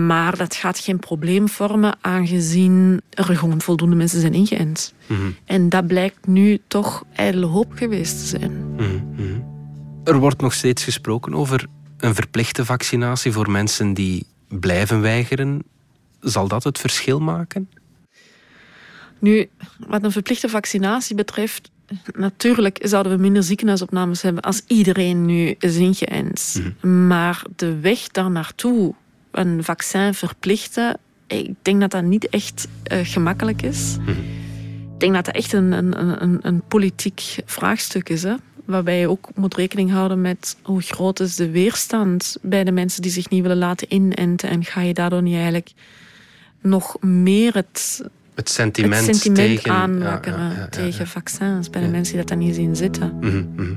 Maar 0.06 0.38
dat 0.38 0.56
gaat 0.56 0.80
geen 0.80 1.00
probleem 1.00 1.50
vormen, 1.50 1.98
aangezien 2.02 3.02
er 3.10 3.24
gewoon 3.24 3.62
voldoende 3.62 3.96
mensen 3.96 4.22
zijn 4.22 4.34
ingeënt. 4.34 4.94
En 5.46 5.70
dat 5.70 5.88
blijkt 5.88 6.28
nu 6.28 6.60
toch 6.68 7.04
ijdele 7.16 7.46
hoop 7.46 7.72
geweest 7.76 8.20
te 8.20 8.26
zijn. 8.26 8.76
Er 10.04 10.18
wordt 10.18 10.42
nog 10.42 10.54
steeds 10.54 10.84
gesproken 10.84 11.34
over 11.34 11.68
een 12.04 12.16
verplichte 12.16 12.66
vaccinatie 12.66 13.32
voor 13.32 13.52
mensen 13.52 13.94
die 13.94 14.26
blijven 14.48 15.02
weigeren. 15.02 15.64
Zal 16.20 16.48
dat 16.48 16.64
het 16.64 16.80
verschil 16.80 17.20
maken? 17.20 17.70
Nu, 19.20 19.50
wat 19.88 20.04
een 20.04 20.12
verplichte 20.12 20.50
vaccinatie 20.50 21.16
betreft, 21.16 21.72
natuurlijk 22.14 22.80
zouden 22.82 23.12
we 23.16 23.22
minder 23.22 23.44
ziekenhuisopnames 23.44 24.22
hebben 24.22 24.44
als 24.44 24.62
iedereen 24.68 25.26
nu 25.26 25.56
is 25.60 25.76
ingeënt. 25.76 26.62
Mhm. 26.82 27.08
Maar 27.08 27.44
de 27.56 27.80
weg 27.80 28.08
daar 28.08 28.32
naartoe, 28.32 28.94
een 29.32 29.64
vaccin 29.64 30.14
verplichten, 30.14 30.98
ik 31.28 31.54
denk 31.62 31.82
dat 31.82 31.92
dat 31.92 32.04
niet 32.04 32.30
echt 32.30 32.68
uh, 32.92 33.00
gemakkelijk 33.04 33.62
is. 33.62 33.98
Mhm. 34.00 34.10
Ik 34.94 35.00
denk 35.00 35.14
dat 35.14 35.26
dat 35.26 35.36
echt 35.36 35.54
een, 35.54 35.72
een, 35.72 36.24
een, 36.24 36.40
een 36.42 36.62
politiek 36.68 37.36
vraagstuk 37.46 38.10
is. 38.10 38.24
Hè? 38.24 38.36
Waarbij 38.66 39.00
je 39.00 39.10
ook 39.10 39.30
moet 39.36 39.56
rekening 39.56 39.92
houden 39.92 40.22
met 40.22 40.58
hoe 40.62 40.82
groot 40.82 41.20
is 41.20 41.36
de 41.36 41.50
weerstand 41.50 42.38
bij 42.42 42.64
de 42.64 42.72
mensen 42.72 43.02
die 43.02 43.12
zich 43.12 43.30
niet 43.30 43.42
willen 43.42 43.58
laten 43.58 43.94
inenten. 43.94 44.50
En 44.50 44.64
ga 44.64 44.82
je 44.82 44.94
daardoor 44.94 45.22
niet 45.22 45.36
eigenlijk 45.36 45.72
nog 46.62 47.02
meer 47.02 47.54
het, 47.54 48.04
het 48.34 48.50
sentiment, 48.50 49.06
het 49.08 49.16
sentiment 49.16 49.62
tegen, 49.62 49.72
aanwakkeren 49.72 50.70
tegen 50.70 51.08
vaccins 51.08 51.70
bij 51.70 51.82
de 51.82 51.88
mensen 51.88 52.14
die 52.14 52.26
dat 52.26 52.38
dan 52.38 52.46
niet 52.46 52.56
zien 52.56 52.76
zitten. 52.76 53.18
Mhm, 53.20 53.46
mhm. 53.56 53.74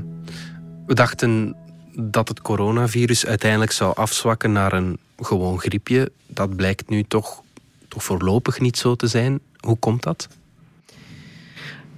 We 0.87 0.95
dachten 0.95 1.57
dat 1.93 2.29
het 2.29 2.41
coronavirus 2.43 3.27
uiteindelijk 3.27 3.73
zou 3.73 3.97
afzwakken 3.97 4.53
naar 4.53 4.73
een 4.73 4.99
gewoon 5.19 5.59
griepje. 5.59 6.11
Dat 6.27 6.57
blijkt 6.57 6.89
nu 6.89 7.03
toch, 7.03 7.43
toch 7.89 8.05
voorlopig 8.05 8.61
niet 8.61 8.79
zo 8.79 8.95
te 8.95 9.07
zijn. 9.07 9.41
Hoe 9.61 9.77
komt 9.77 10.03
dat? 10.03 10.29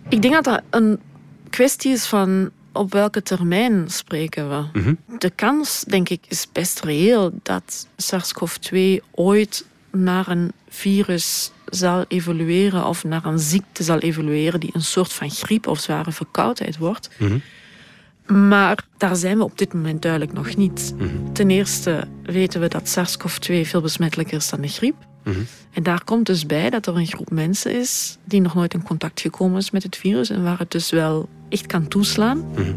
Ik 0.08 0.22
denk 0.22 0.34
dat 0.34 0.44
dat 0.44 0.62
een 0.70 1.00
kwestie 1.50 1.92
is 1.92 2.06
van 2.06 2.50
op 2.78 2.92
welke 2.92 3.22
termijn 3.22 3.90
spreken 3.90 4.48
we? 4.48 4.78
Mhm. 4.80 4.94
De 5.18 5.30
kans, 5.30 5.84
denk 5.88 6.08
ik, 6.08 6.24
is 6.28 6.46
best 6.52 6.80
reëel 6.80 7.32
dat 7.42 7.86
SARS-CoV-2 7.96 9.04
ooit 9.10 9.66
naar 9.90 10.28
een 10.28 10.52
virus 10.68 11.52
zal 11.66 12.04
evolueren 12.08 12.86
of 12.86 13.04
naar 13.04 13.24
een 13.24 13.38
ziekte 13.38 13.82
zal 13.82 13.98
evolueren 13.98 14.60
die 14.60 14.70
een 14.72 14.82
soort 14.82 15.12
van 15.12 15.30
griep 15.30 15.66
of 15.66 15.80
zware 15.80 16.12
verkoudheid 16.12 16.78
wordt. 16.78 17.10
Mhm. 17.16 17.38
Maar 18.48 18.84
daar 18.96 19.16
zijn 19.16 19.36
we 19.36 19.44
op 19.44 19.58
dit 19.58 19.74
moment 19.74 20.02
duidelijk 20.02 20.32
nog 20.32 20.56
niet. 20.56 20.94
Mhm. 20.96 21.32
Ten 21.32 21.50
eerste 21.50 22.08
weten 22.22 22.60
we 22.60 22.68
dat 22.68 22.88
SARS-CoV-2 22.88 23.66
veel 23.66 23.80
besmettelijker 23.80 24.36
is 24.36 24.48
dan 24.48 24.60
de 24.60 24.68
griep. 24.68 25.06
En 25.72 25.82
daar 25.82 26.04
komt 26.04 26.26
dus 26.26 26.46
bij 26.46 26.70
dat 26.70 26.86
er 26.86 26.96
een 26.96 27.06
groep 27.06 27.30
mensen 27.30 27.74
is 27.74 28.18
die 28.24 28.40
nog 28.40 28.54
nooit 28.54 28.74
in 28.74 28.82
contact 28.82 29.20
gekomen 29.20 29.58
is 29.58 29.70
met 29.70 29.82
het 29.82 29.96
virus 29.96 30.30
en 30.30 30.42
waar 30.42 30.58
het 30.58 30.70
dus 30.70 30.90
wel 30.90 31.28
echt 31.48 31.66
kan 31.66 31.88
toeslaan. 31.88 32.38
Mm 32.38 32.76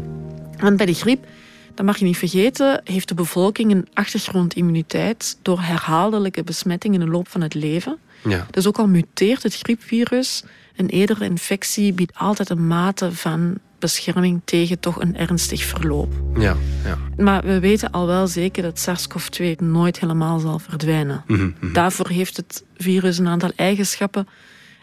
Want 0.58 0.76
bij 0.76 0.86
de 0.86 0.94
griep, 0.94 1.26
dat 1.74 1.86
mag 1.86 1.98
je 1.98 2.04
niet 2.04 2.16
vergeten, 2.16 2.80
heeft 2.84 3.08
de 3.08 3.14
bevolking 3.14 3.70
een 3.70 3.88
achtergrondimmuniteit 3.94 5.38
door 5.42 5.60
herhaaldelijke 5.60 6.42
besmetting 6.44 6.94
in 6.94 7.00
de 7.00 7.06
loop 7.06 7.28
van 7.28 7.40
het 7.40 7.54
leven. 7.54 7.98
Ja. 8.24 8.46
Dus 8.50 8.66
ook 8.66 8.78
al 8.78 8.88
muteert 8.88 9.42
het 9.42 9.56
griepvirus, 9.56 10.44
een 10.76 10.88
eerdere 10.88 11.24
infectie 11.24 11.92
biedt 11.92 12.14
altijd 12.14 12.50
een 12.50 12.66
mate 12.66 13.12
van 13.12 13.58
bescherming 13.78 14.40
tegen 14.44 14.80
toch 14.80 15.00
een 15.00 15.16
ernstig 15.16 15.64
verloop. 15.64 16.12
Ja, 16.34 16.56
ja. 16.84 16.98
Maar 17.16 17.44
we 17.44 17.60
weten 17.60 17.90
al 17.90 18.06
wel 18.06 18.26
zeker 18.26 18.62
dat 18.62 18.78
SARS-CoV-2 18.78 19.56
nooit 19.58 20.00
helemaal 20.00 20.38
zal 20.38 20.58
verdwijnen. 20.58 21.24
Mhm, 21.26 21.50
mhm. 21.60 21.72
Daarvoor 21.72 22.08
heeft 22.08 22.36
het 22.36 22.64
virus 22.76 23.18
een 23.18 23.28
aantal 23.28 23.52
eigenschappen 23.56 24.28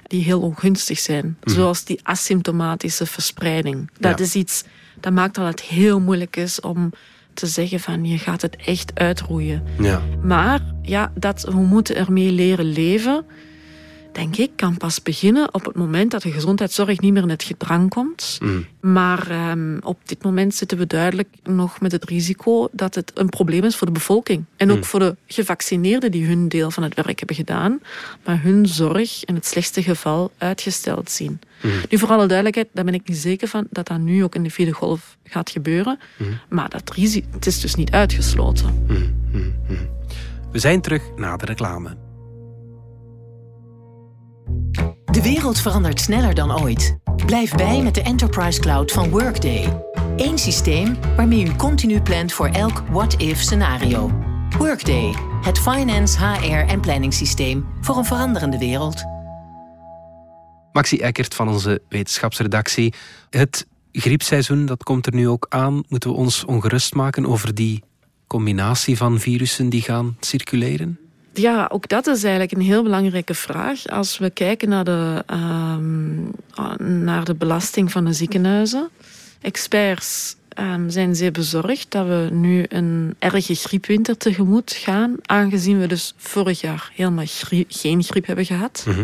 die 0.09 0.23
heel 0.23 0.41
ongunstig 0.41 0.99
zijn. 0.99 1.37
Mhm. 1.43 1.55
Zoals 1.55 1.83
die 1.83 1.99
asymptomatische 2.03 3.05
verspreiding. 3.05 3.89
Dat 3.99 4.19
is 4.19 4.35
iets 4.35 4.63
dat 4.99 5.13
maakt 5.13 5.35
dat 5.35 5.47
het 5.47 5.61
heel 5.61 5.99
moeilijk 5.99 6.35
is 6.35 6.59
om 6.59 6.91
te 7.33 7.47
zeggen 7.47 7.79
van 7.79 8.05
je 8.05 8.17
gaat 8.17 8.41
het 8.41 8.55
echt 8.55 8.91
uitroeien. 8.99 9.63
Ja. 9.79 10.01
Maar 10.23 10.61
ja, 10.81 11.11
dat, 11.15 11.41
we 11.41 11.59
moeten 11.59 11.95
ermee 11.95 12.31
leren 12.31 12.65
leven 12.65 13.25
denk 14.19 14.35
ik, 14.35 14.51
kan 14.55 14.77
pas 14.77 15.01
beginnen 15.01 15.53
op 15.53 15.65
het 15.65 15.75
moment 15.75 16.11
dat 16.11 16.21
de 16.21 16.31
gezondheidszorg 16.31 16.99
niet 16.99 17.13
meer 17.13 17.21
in 17.21 17.29
het 17.29 17.43
gedrang 17.43 17.89
komt. 17.89 18.37
Mm. 18.41 18.65
Maar 18.81 19.51
um, 19.51 19.79
op 19.83 19.99
dit 20.05 20.23
moment 20.23 20.55
zitten 20.55 20.77
we 20.77 20.87
duidelijk 20.87 21.27
nog 21.43 21.81
met 21.81 21.91
het 21.91 22.05
risico 22.05 22.67
dat 22.71 22.95
het 22.95 23.11
een 23.13 23.29
probleem 23.29 23.63
is 23.63 23.75
voor 23.75 23.87
de 23.87 23.93
bevolking. 23.93 24.45
En 24.57 24.71
ook 24.71 24.77
mm. 24.77 24.83
voor 24.83 24.99
de 24.99 25.15
gevaccineerden 25.27 26.11
die 26.11 26.25
hun 26.25 26.47
deel 26.49 26.71
van 26.71 26.83
het 26.83 26.95
werk 26.95 27.17
hebben 27.17 27.35
gedaan, 27.35 27.79
maar 28.25 28.41
hun 28.41 28.67
zorg 28.67 29.25
in 29.25 29.35
het 29.35 29.45
slechtste 29.45 29.83
geval 29.83 30.31
uitgesteld 30.37 31.09
zien. 31.09 31.39
Mm. 31.61 31.71
Nu, 31.89 31.97
voor 31.97 32.09
alle 32.09 32.27
duidelijkheid, 32.27 32.67
daar 32.73 32.85
ben 32.85 32.93
ik 32.93 33.07
niet 33.07 33.17
zeker 33.17 33.47
van 33.47 33.67
dat 33.69 33.87
dat 33.87 33.99
nu 33.99 34.23
ook 34.23 34.35
in 34.35 34.43
de 34.43 34.49
vierde 34.49 34.71
golf 34.71 35.17
gaat 35.23 35.49
gebeuren. 35.49 35.99
Maar 36.49 36.69
dat 36.69 36.91
risico, 36.91 37.27
het 37.31 37.45
is 37.45 37.59
dus 37.59 37.75
niet 37.75 37.91
uitgesloten. 37.91 38.87
We 40.51 40.59
zijn 40.59 40.81
terug 40.81 41.03
na 41.15 41.37
de 41.37 41.45
reclame. 41.45 42.08
De 45.05 45.21
wereld 45.21 45.59
verandert 45.59 45.99
sneller 45.99 46.33
dan 46.33 46.61
ooit. 46.61 46.97
Blijf 47.25 47.55
bij 47.55 47.81
met 47.81 47.95
de 47.95 48.01
Enterprise 48.01 48.59
Cloud 48.59 48.91
van 48.91 49.09
Workday. 49.09 49.83
Eén 50.17 50.37
systeem 50.37 50.97
waarmee 51.15 51.45
u 51.45 51.55
continu 51.55 52.01
plant 52.01 52.33
voor 52.33 52.47
elk 52.47 52.83
what-if 52.91 53.39
scenario. 53.39 54.11
Workday, 54.57 55.13
het 55.41 55.59
finance, 55.59 56.25
HR 56.25 56.71
en 56.71 56.79
planningssysteem 56.79 57.65
voor 57.81 57.97
een 57.97 58.05
veranderende 58.05 58.57
wereld. 58.57 59.03
Maxi 60.71 60.97
Eckert 60.97 61.35
van 61.35 61.47
onze 61.47 61.81
wetenschapsredactie. 61.89 62.93
Het 63.29 63.67
griepseizoen 63.91 64.65
dat 64.65 64.83
komt 64.83 65.05
er 65.05 65.13
nu 65.13 65.27
ook 65.27 65.45
aan. 65.49 65.83
Moeten 65.87 66.09
we 66.09 66.15
ons 66.15 66.45
ongerust 66.45 66.93
maken 66.93 67.25
over 67.25 67.55
die 67.55 67.83
combinatie 68.27 68.97
van 68.97 69.19
virussen 69.19 69.69
die 69.69 69.81
gaan 69.81 70.17
circuleren? 70.19 70.99
Ja, 71.39 71.69
ook 71.71 71.87
dat 71.87 72.07
is 72.07 72.23
eigenlijk 72.23 72.51
een 72.51 72.61
heel 72.61 72.83
belangrijke 72.83 73.33
vraag. 73.33 73.87
Als 73.87 74.17
we 74.17 74.29
kijken 74.29 74.69
naar 74.69 74.83
de, 74.83 75.23
ehm, 75.25 77.03
naar 77.03 77.23
de 77.25 77.35
belasting 77.35 77.91
van 77.91 78.05
de 78.05 78.13
ziekenhuizen. 78.13 78.89
Experts 79.41 80.35
um, 80.59 80.89
zijn 80.89 81.15
zeer 81.15 81.31
bezorgd 81.31 81.91
dat 81.91 82.07
we 82.07 82.29
nu 82.31 82.65
een 82.69 83.15
erge 83.19 83.55
griepwinter 83.55 84.17
tegemoet 84.17 84.71
gaan. 84.71 85.15
Aangezien 85.21 85.79
we 85.79 85.87
dus 85.87 86.13
vorig 86.17 86.61
jaar 86.61 86.91
helemaal 86.93 87.25
geen 87.67 88.03
griep 88.03 88.25
hebben 88.25 88.45
gehad. 88.45 88.83
Mhm. 88.87 89.03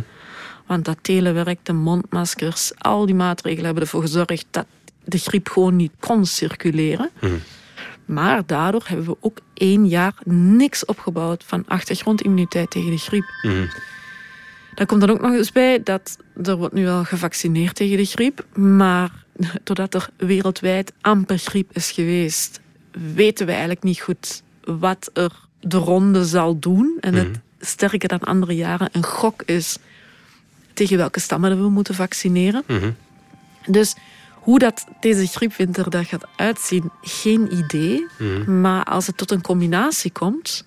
Want 0.66 0.86
dat 0.86 0.98
telewerk, 1.02 1.60
de 1.64 1.74
mondmaskers, 1.74 2.72
al 2.78 3.06
die 3.06 3.16
maatregelen 3.16 3.66
hebben 3.66 3.84
ervoor 3.84 4.02
gezorgd 4.02 4.46
dat 4.52 4.66
de 5.04 5.18
griep 5.18 5.50
gewoon 5.50 5.76
niet 5.76 5.92
kon 6.00 6.26
circuleren. 6.26 7.10
Mhm. 7.20 7.34
Maar 8.06 8.46
daardoor 8.46 8.84
hebben 8.86 9.06
we 9.06 9.18
ook 9.20 9.38
één 9.54 9.88
jaar 9.88 10.14
niks 10.26 10.86
opgebouwd 10.86 11.44
van 11.44 11.64
achtergrondimmuniteit 11.68 12.70
tegen 12.72 12.92
de 12.92 12.98
griep. 12.98 13.26
Mm. 13.42 13.70
Daar 14.76 14.86
komt 14.86 15.02
dan 15.02 15.10
ook 15.10 15.22
nog 15.22 15.32
eens 15.32 15.52
bij 15.52 15.84
dat 15.84 16.18
er 16.44 16.58
wordt 16.58 16.74
nu 16.74 16.88
al 16.88 17.04
gevaccineerd 17.04 17.76
tegen 17.76 17.98
de 17.98 18.06
griep, 18.06 18.46
maar 18.58 19.12
doordat 19.64 19.94
er 19.94 20.10
wereldwijd 20.18 20.94
amper 21.02 21.38
griep 21.38 21.70
is 21.74 21.92
geweest, 21.92 22.60
weten 23.14 23.46
we 23.46 23.52
eigenlijk 23.52 23.84
niet 23.84 24.02
goed 24.02 24.44
wat 24.64 25.10
er 25.14 25.32
de 25.60 25.78
ronde 25.78 26.26
zal 26.26 26.60
doen. 26.60 26.98
En 27.00 27.14
het 27.14 27.28
mhm. 27.28 27.38
sterker 27.60 28.08
dan 28.08 28.20
andere 28.20 28.56
jaren 28.56 28.90
een 28.92 29.04
gok 29.04 29.42
is 29.42 29.78
tegen 30.74 30.98
welke 30.98 31.20
stammen 31.20 31.62
we 31.62 31.70
moeten 31.70 31.96
vaccineren. 31.96 32.64
Mhm. 32.68 32.92
Dus 33.66 33.96
hoe 34.46 34.60
dat 34.60 34.86
deze 35.00 35.28
griepwinter 35.28 35.90
daar 35.90 36.06
gaat 36.06 36.26
uitzien, 36.36 36.92
geen 37.02 37.54
idee. 37.54 38.08
Mhm. 38.18 38.62
Maar 38.62 38.84
als 38.84 39.08
het 39.08 39.18
tot 39.18 39.32
een 39.32 39.42
combinatie 39.42 40.12
komt, 40.12 40.66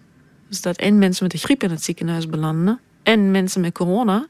dus 0.48 0.60
dat 0.60 0.76
en 0.76 0.98
mensen 0.98 1.22
met 1.22 1.32
de 1.32 1.38
griep 1.38 1.62
in 1.62 1.70
het 1.70 1.84
ziekenhuis 1.84 2.26
belanden 2.26 2.80
en 3.02 3.30
mensen 3.30 3.60
met 3.60 3.72
corona, 3.72 4.26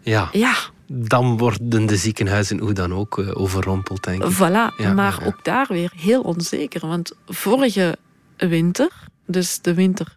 ja. 0.00 0.28
ja 0.32 0.54
dan 0.86 1.38
worden 1.38 1.86
de 1.86 1.96
ziekenhuizen 1.96 2.58
hoe 2.58 2.72
dan 2.72 2.94
ook 2.94 3.18
uh, 3.18 3.40
overrompeld, 3.40 4.02
denk 4.04 4.24
ik. 4.24 4.32
Voilà, 4.32 4.94
maar 4.94 5.18
ook 5.26 5.44
daar 5.44 5.66
weer 5.68 5.92
heel 5.96 6.22
onzeker. 6.22 6.86
Want 6.86 7.12
vorige 7.26 7.96
winter, 8.36 8.90
dus 9.30 9.60
de 9.60 9.74
winter 9.74 10.16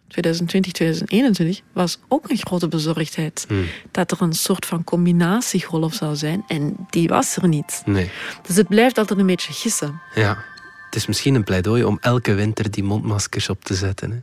2020-2021, 1.42 1.48
was 1.72 1.98
ook 2.08 2.30
een 2.30 2.36
grote 2.36 2.68
bezorgdheid. 2.68 3.44
Hmm. 3.48 3.64
Dat 3.90 4.10
er 4.10 4.22
een 4.22 4.32
soort 4.32 4.66
van 4.66 4.84
combinatiegolf 4.84 5.94
zou 5.94 6.16
zijn. 6.16 6.44
En 6.46 6.76
die 6.90 7.08
was 7.08 7.36
er 7.36 7.48
niet. 7.48 7.82
Nee. 7.84 8.10
Dus 8.46 8.56
het 8.56 8.68
blijft 8.68 8.98
altijd 8.98 9.18
een 9.18 9.26
beetje 9.26 9.52
gissen. 9.52 10.00
Ja, 10.14 10.44
het 10.84 10.94
is 10.94 11.06
misschien 11.06 11.34
een 11.34 11.44
pleidooi 11.44 11.84
om 11.84 11.98
elke 12.00 12.34
winter 12.34 12.70
die 12.70 12.84
mondmaskers 12.84 13.48
op 13.48 13.64
te 13.64 13.74
zetten. 13.74 14.10
Hè? 14.10 14.18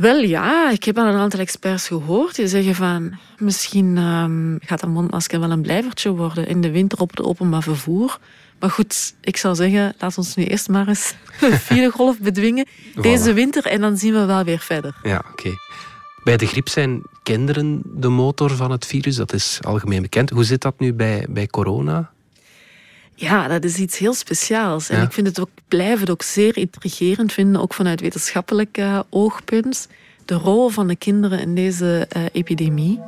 Wel 0.00 0.18
ja, 0.18 0.70
ik 0.70 0.84
heb 0.84 0.98
al 0.98 1.06
een 1.06 1.18
aantal 1.18 1.40
experts 1.40 1.86
gehoord 1.86 2.36
die 2.36 2.48
zeggen 2.48 2.74
van 2.74 3.18
misschien 3.38 3.96
um, 3.96 4.58
gaat 4.60 4.82
een 4.82 4.90
mondmasker 4.90 5.40
wel 5.40 5.50
een 5.50 5.62
blijvertje 5.62 6.10
worden 6.10 6.46
in 6.46 6.60
de 6.60 6.70
winter 6.70 7.00
op 7.00 7.10
het 7.10 7.22
openbaar 7.22 7.62
vervoer. 7.62 8.18
Maar 8.60 8.70
goed, 8.70 9.14
ik 9.20 9.36
zou 9.36 9.54
zeggen, 9.54 9.94
laat 9.98 10.18
ons 10.18 10.34
nu 10.34 10.44
eerst 10.44 10.68
maar 10.68 10.88
eens 10.88 11.14
een 11.40 11.58
vierde 11.58 11.90
golf 11.90 12.18
bedwingen 12.18 12.66
deze 13.00 13.32
winter 13.32 13.66
en 13.66 13.80
dan 13.80 13.96
zien 13.96 14.12
we 14.12 14.24
wel 14.24 14.44
weer 14.44 14.58
verder. 14.58 14.96
Ja, 15.02 15.24
oké. 15.30 15.50
Bij 16.24 16.36
de 16.36 16.46
griep 16.46 16.68
zijn 16.68 17.02
kinderen 17.22 17.82
de 17.84 18.08
motor 18.08 18.50
van 18.50 18.70
het 18.70 18.86
virus, 18.86 19.16
dat 19.16 19.32
is 19.32 19.58
algemeen 19.62 20.02
bekend. 20.02 20.30
Hoe 20.30 20.44
zit 20.44 20.62
dat 20.62 20.78
nu 20.78 20.94
bij, 20.94 21.26
bij 21.28 21.46
corona? 21.46 22.10
Ja, 23.14 23.48
dat 23.48 23.64
is 23.64 23.76
iets 23.76 23.98
heel 23.98 24.14
speciaals. 24.14 24.88
En 24.88 25.02
ik 25.02 25.12
vind 25.12 25.26
het 25.26 25.40
ook, 25.40 25.48
blijf 25.68 26.00
het 26.00 26.10
ook 26.10 26.22
zeer 26.22 26.56
intrigerend 26.56 27.32
vinden, 27.32 27.60
ook 27.60 27.74
vanuit 27.74 28.00
wetenschappelijk 28.00 28.78
uh, 28.78 29.00
oogpunt, 29.10 29.88
de 30.24 30.34
rol 30.34 30.68
van 30.68 30.86
de 30.86 30.96
kinderen 30.96 31.40
in 31.40 31.54
deze 31.54 32.08
uh, 32.16 32.22
epidemie. 32.32 33.00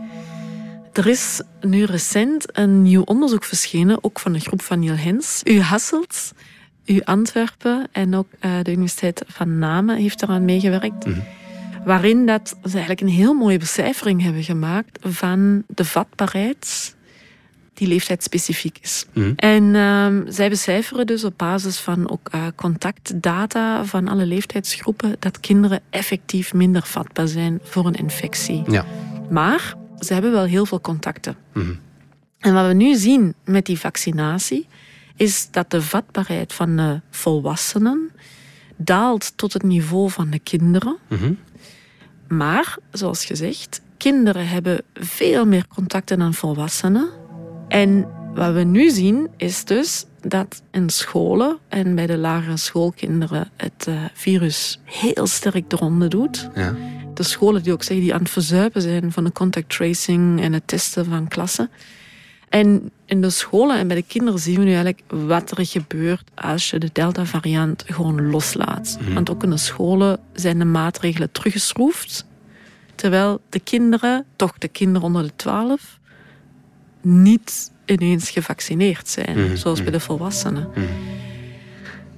Er 0.93 1.07
is 1.07 1.41
nu 1.61 1.85
recent 1.85 2.59
een 2.59 2.83
nieuw 2.83 3.03
onderzoek 3.03 3.45
verschenen, 3.45 4.05
ook 4.05 4.21
van 4.21 4.33
de 4.33 4.41
groep 4.41 4.63
van 4.63 4.79
Niel 4.79 4.97
Hens. 4.97 5.41
U 5.45 5.61
Hasselt, 5.61 6.33
U 6.85 7.01
Antwerpen 7.05 7.89
en 7.93 8.15
ook 8.15 8.27
uh, 8.41 8.53
de 8.63 8.71
Universiteit 8.71 9.25
van 9.27 9.59
Namen 9.59 9.97
heeft 9.97 10.23
eraan 10.23 10.45
meegewerkt. 10.45 11.07
Mm 11.07 11.23
Waarin 11.85 12.27
dat 12.27 12.49
ze 12.49 12.71
eigenlijk 12.71 13.01
een 13.01 13.09
heel 13.09 13.35
mooie 13.35 13.59
becijfering 13.59 14.23
hebben 14.23 14.43
gemaakt 14.43 14.99
van 15.03 15.63
de 15.67 15.85
vatbaarheid 15.85 16.95
die 17.75 17.89
leeftijdsspecifiek 17.89 18.79
is. 18.83 19.07
Mhm. 19.13 19.33
En 19.37 19.75
um, 19.75 20.25
zij 20.29 20.49
becijferen 20.49 21.07
dus 21.07 21.25
op 21.25 21.35
basis 21.37 21.79
van 21.79 22.11
ook 22.11 22.31
uh, 22.35 22.47
contactdata 22.57 23.85
van 23.85 24.09
alle 24.09 24.27
leeftijdsgroepen 24.27 25.17
dat 25.19 25.41
kinderen 25.41 25.81
effectief 25.91 26.55
minder 26.55 26.83
vatbaar 26.83 27.29
zijn 27.29 27.61
voor 27.63 27.87
een 27.87 27.95
infectie. 27.95 28.63
Ja. 28.71 28.85
Maar 29.31 29.75
ze 30.05 30.13
hebben 30.13 30.33
wel 30.33 30.45
heel 30.45 30.67
veel 30.67 30.81
contacten. 30.81 31.37
Mm 31.53 31.79
En 32.39 32.55
wat 32.55 32.67
we 32.67 32.73
nu 32.73 32.95
zien 32.95 33.35
met 33.45 33.67
die 33.67 33.79
vaccinatie 33.79 34.67
is 35.17 35.49
dat 35.51 35.71
de 35.71 35.83
vatbaarheid 35.83 36.53
van 36.53 36.77
de 36.77 37.01
volwassenen 37.11 38.11
daalt 38.77 39.33
tot 39.37 39.53
het 39.53 39.63
niveau 39.63 40.11
van 40.11 40.31
de 40.31 40.39
kinderen. 40.39 40.97
Mm 41.09 41.39
Maar, 42.29 42.77
zoals 42.91 43.25
gezegd, 43.25 43.81
kinderen 43.97 44.49
hebben 44.49 44.83
veel 44.95 45.47
meer 45.47 45.67
contacten 45.75 46.19
dan 46.19 46.35
volwassenen. 46.35 47.09
En 47.69 48.09
wat 48.35 48.55
we 48.55 48.63
nu 48.63 48.91
zien 48.91 49.29
is 49.37 49.65
dus 49.65 50.05
dat 50.21 50.63
in 50.71 50.91
scholen 50.91 51.59
en 51.69 51.95
bij 51.95 52.07
de 52.07 52.17
lagere 52.17 52.57
schoolkinderen 52.57 53.51
het 53.57 53.87
uh, 53.89 54.05
virus 54.13 54.81
heel 54.85 55.27
sterk 55.27 55.71
de 55.71 55.77
ronde 55.77 56.09
doet. 56.09 56.49
Ja. 56.55 56.75
De 57.15 57.23
scholen 57.23 57.63
die 57.63 57.73
ook 57.73 57.83
zeggen 57.83 58.05
die 58.05 58.15
aan 58.15 58.21
het 58.21 58.31
verzuipen 58.31 58.83
zijn 58.83 59.13
van 59.13 59.25
de 59.25 59.33
contact 59.33 59.69
tracing 59.69 60.41
en 60.41 60.53
het 60.53 60.67
testen 60.67 61.05
van 61.05 61.29
klassen. 61.29 61.71
En 62.49 62.91
in 63.07 63.21
de 63.21 63.31
scholen 63.31 63.79
en 63.79 63.87
bij 63.87 63.97
de 63.97 64.03
kinderen 64.03 64.41
zien 64.41 64.55
we 64.55 64.65
nu 64.65 64.75
eigenlijk 64.75 65.03
wat 65.07 65.51
er 65.51 65.67
gebeurt 65.67 66.31
als 66.35 66.71
je 66.71 66.79
de 66.79 66.91
Delta-variant 66.93 67.85
gewoon 67.87 68.31
loslaat. 68.31 68.99
Mhm. 69.01 69.15
Want 69.15 69.31
ook 69.31 69.43
in 69.43 69.51
de 69.51 69.57
scholen 69.57 70.19
zijn 70.33 70.59
de 70.59 70.65
maatregelen 70.65 71.33
teruggeschroefd. 71.33 72.27
Terwijl 72.95 73.41
de 73.49 73.61
kinderen, 73.61 74.25
toch 74.37 74.59
de 74.59 74.69
kinderen 74.69 75.03
onder 75.03 75.23
de 75.23 75.33
12, 75.37 75.99
niet 77.01 77.71
ineens 77.85 78.31
gevaccineerd 78.31 79.09
zijn, 79.09 79.45
mhm, 79.45 79.57
zoals 79.57 79.79
bij 79.79 79.91
mhm. 79.91 79.99
de 79.99 80.05
volwassenen. 80.05 80.69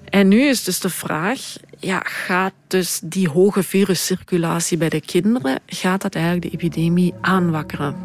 En 0.05 0.29
nu 0.29 0.41
is 0.41 0.65
dus 0.65 0.81
de 0.81 0.91
vraag, 0.91 1.57
ja, 1.85 2.03
gaat 2.05 2.53
dus 2.67 3.01
die 3.03 3.29
hoge 3.29 3.63
viruscirculatie 3.63 4.77
bij 4.77 4.89
de 4.89 5.01
kinderen, 5.01 5.61
gaat 5.67 6.03
dat 6.03 6.15
eigenlijk 6.15 6.45
de 6.45 6.51
epidemie 6.51 7.15
aanwakkeren? 7.21 7.97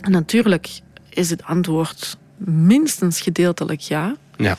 En 0.00 0.10
natuurlijk 0.10 0.80
is 1.08 1.30
het 1.30 1.44
antwoord 1.44 2.16
minstens 2.36 3.20
gedeeltelijk 3.20 3.80
ja. 3.80 4.16
ja. 4.36 4.58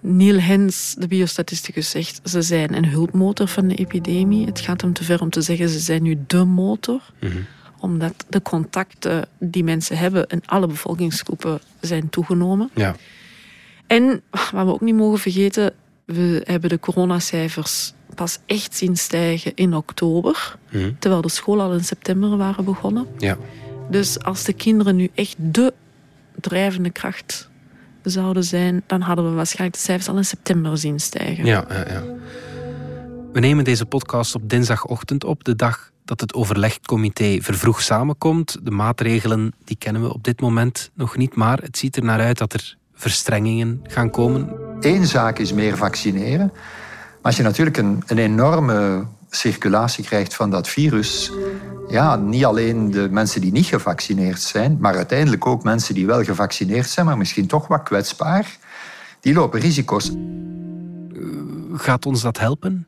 Neil 0.00 0.40
Hens, 0.40 0.94
de 0.98 1.06
biostatisticus, 1.06 1.90
zegt 1.90 2.20
ze 2.24 2.42
zijn 2.42 2.74
een 2.74 2.86
hulpmotor 2.88 3.48
van 3.48 3.68
de 3.68 3.74
epidemie. 3.74 4.46
Het 4.46 4.60
gaat 4.60 4.80
hem 4.80 4.92
te 4.92 5.04
ver 5.04 5.20
om 5.20 5.30
te 5.30 5.42
zeggen 5.42 5.68
ze 5.68 5.78
zijn 5.78 6.02
nu 6.02 6.18
de 6.26 6.44
motor 6.44 7.00
omdat 7.80 8.24
de 8.28 8.42
contacten 8.42 9.28
die 9.38 9.64
mensen 9.64 9.98
hebben 9.98 10.26
in 10.26 10.42
alle 10.46 10.66
bevolkingsgroepen 10.66 11.60
zijn 11.80 12.10
toegenomen. 12.10 12.70
Ja. 12.74 12.96
En 13.86 14.22
wat 14.30 14.64
we 14.64 14.72
ook 14.72 14.80
niet 14.80 14.94
mogen 14.94 15.18
vergeten, 15.18 15.72
we 16.12 16.40
hebben 16.44 16.70
de 16.70 16.80
coronacijfers 16.80 17.94
pas 18.14 18.38
echt 18.46 18.76
zien 18.76 18.96
stijgen 18.96 19.52
in 19.54 19.74
oktober, 19.74 20.56
mhm. 20.70 20.92
terwijl 20.98 21.22
de 21.22 21.30
scholen 21.30 21.64
al 21.64 21.72
in 21.72 21.84
september 21.84 22.36
waren 22.36 22.64
begonnen. 22.64 23.06
Ja. 23.18 23.36
Dus 23.90 24.22
als 24.22 24.44
de 24.44 24.52
kinderen 24.52 24.96
nu 24.96 25.10
echt 25.14 25.34
de 25.38 25.72
drijvende 26.40 26.90
kracht 26.90 27.48
zouden 28.02 28.44
zijn, 28.44 28.82
dan 28.86 29.00
hadden 29.00 29.28
we 29.28 29.34
waarschijnlijk 29.34 29.76
de 29.76 29.82
cijfers 29.82 30.08
al 30.08 30.16
in 30.16 30.24
september 30.24 30.78
zien 30.78 31.00
stijgen. 31.00 31.44
Ja, 31.44 31.64
ja, 31.68 31.84
ja. 31.88 32.02
We 33.32 33.40
nemen 33.40 33.64
deze 33.64 33.86
podcast 33.86 34.34
op 34.34 34.48
dinsdagochtend 34.48 35.24
op, 35.24 35.44
de 35.44 35.56
dag 35.56 35.90
dat 36.04 36.20
het 36.20 36.34
overlegcomité 36.34 37.38
vervroeg 37.40 37.82
samenkomt. 37.82 38.58
De 38.62 38.70
maatregelen 38.70 39.52
die 39.64 39.76
kennen 39.76 40.02
we 40.02 40.12
op 40.12 40.24
dit 40.24 40.40
moment 40.40 40.90
nog 40.94 41.16
niet, 41.16 41.34
maar 41.34 41.58
het 41.62 41.78
ziet 41.78 41.96
er 41.96 42.04
naar 42.04 42.20
uit 42.20 42.38
dat 42.38 42.52
er 42.52 42.76
verstrengingen 42.94 43.80
gaan 43.86 44.10
komen. 44.10 44.59
Eén 44.80 45.06
zaak 45.06 45.38
is 45.38 45.52
meer 45.52 45.76
vaccineren. 45.76 46.50
Maar 46.52 47.18
als 47.22 47.36
je 47.36 47.42
natuurlijk 47.42 47.76
een, 47.76 48.02
een 48.06 48.18
enorme 48.18 49.06
circulatie 49.30 50.04
krijgt 50.04 50.34
van 50.34 50.50
dat 50.50 50.68
virus, 50.68 51.32
ja, 51.88 52.16
niet 52.16 52.44
alleen 52.44 52.90
de 52.90 53.08
mensen 53.10 53.40
die 53.40 53.52
niet 53.52 53.66
gevaccineerd 53.66 54.40
zijn, 54.40 54.76
maar 54.80 54.96
uiteindelijk 54.96 55.46
ook 55.46 55.62
mensen 55.62 55.94
die 55.94 56.06
wel 56.06 56.24
gevaccineerd 56.24 56.88
zijn, 56.88 57.06
maar 57.06 57.16
misschien 57.16 57.46
toch 57.46 57.66
wat 57.66 57.82
kwetsbaar, 57.82 58.56
die 59.20 59.34
lopen 59.34 59.60
risico's. 59.60 60.10
Gaat 61.74 62.06
ons 62.06 62.22
dat 62.22 62.38
helpen? 62.38 62.86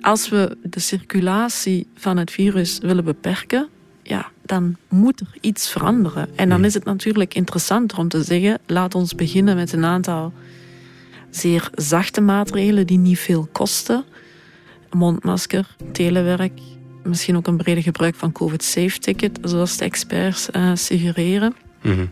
Als 0.00 0.28
we 0.28 0.56
de 0.62 0.80
circulatie 0.80 1.86
van 1.94 2.16
het 2.16 2.30
virus 2.30 2.78
willen 2.78 3.04
beperken, 3.04 3.68
ja, 4.02 4.30
dan 4.42 4.76
moet 4.88 5.20
er 5.20 5.36
iets 5.40 5.70
veranderen. 5.70 6.28
En 6.36 6.48
dan 6.48 6.56
hmm. 6.56 6.66
is 6.66 6.74
het 6.74 6.84
natuurlijk 6.84 7.34
interessanter 7.34 7.98
om 7.98 8.08
te 8.08 8.22
zeggen: 8.22 8.58
laat 8.66 8.94
ons 8.94 9.14
beginnen 9.14 9.56
met 9.56 9.72
een 9.72 9.84
aantal 9.84 10.32
zeer 11.30 11.70
zachte 11.74 12.20
maatregelen 12.20 12.86
die 12.86 12.98
niet 12.98 13.18
veel 13.18 13.48
kosten. 13.52 14.04
Mondmasker, 14.90 15.76
telewerk, 15.92 16.60
misschien 17.02 17.36
ook 17.36 17.46
een 17.46 17.56
breder 17.56 17.82
gebruik 17.82 18.14
van 18.14 18.32
COVID-safe-ticket, 18.32 19.38
zoals 19.42 19.76
de 19.76 19.84
experts 19.84 20.48
uh, 20.56 20.70
suggereren. 20.74 21.54
Hmm. 21.80 22.10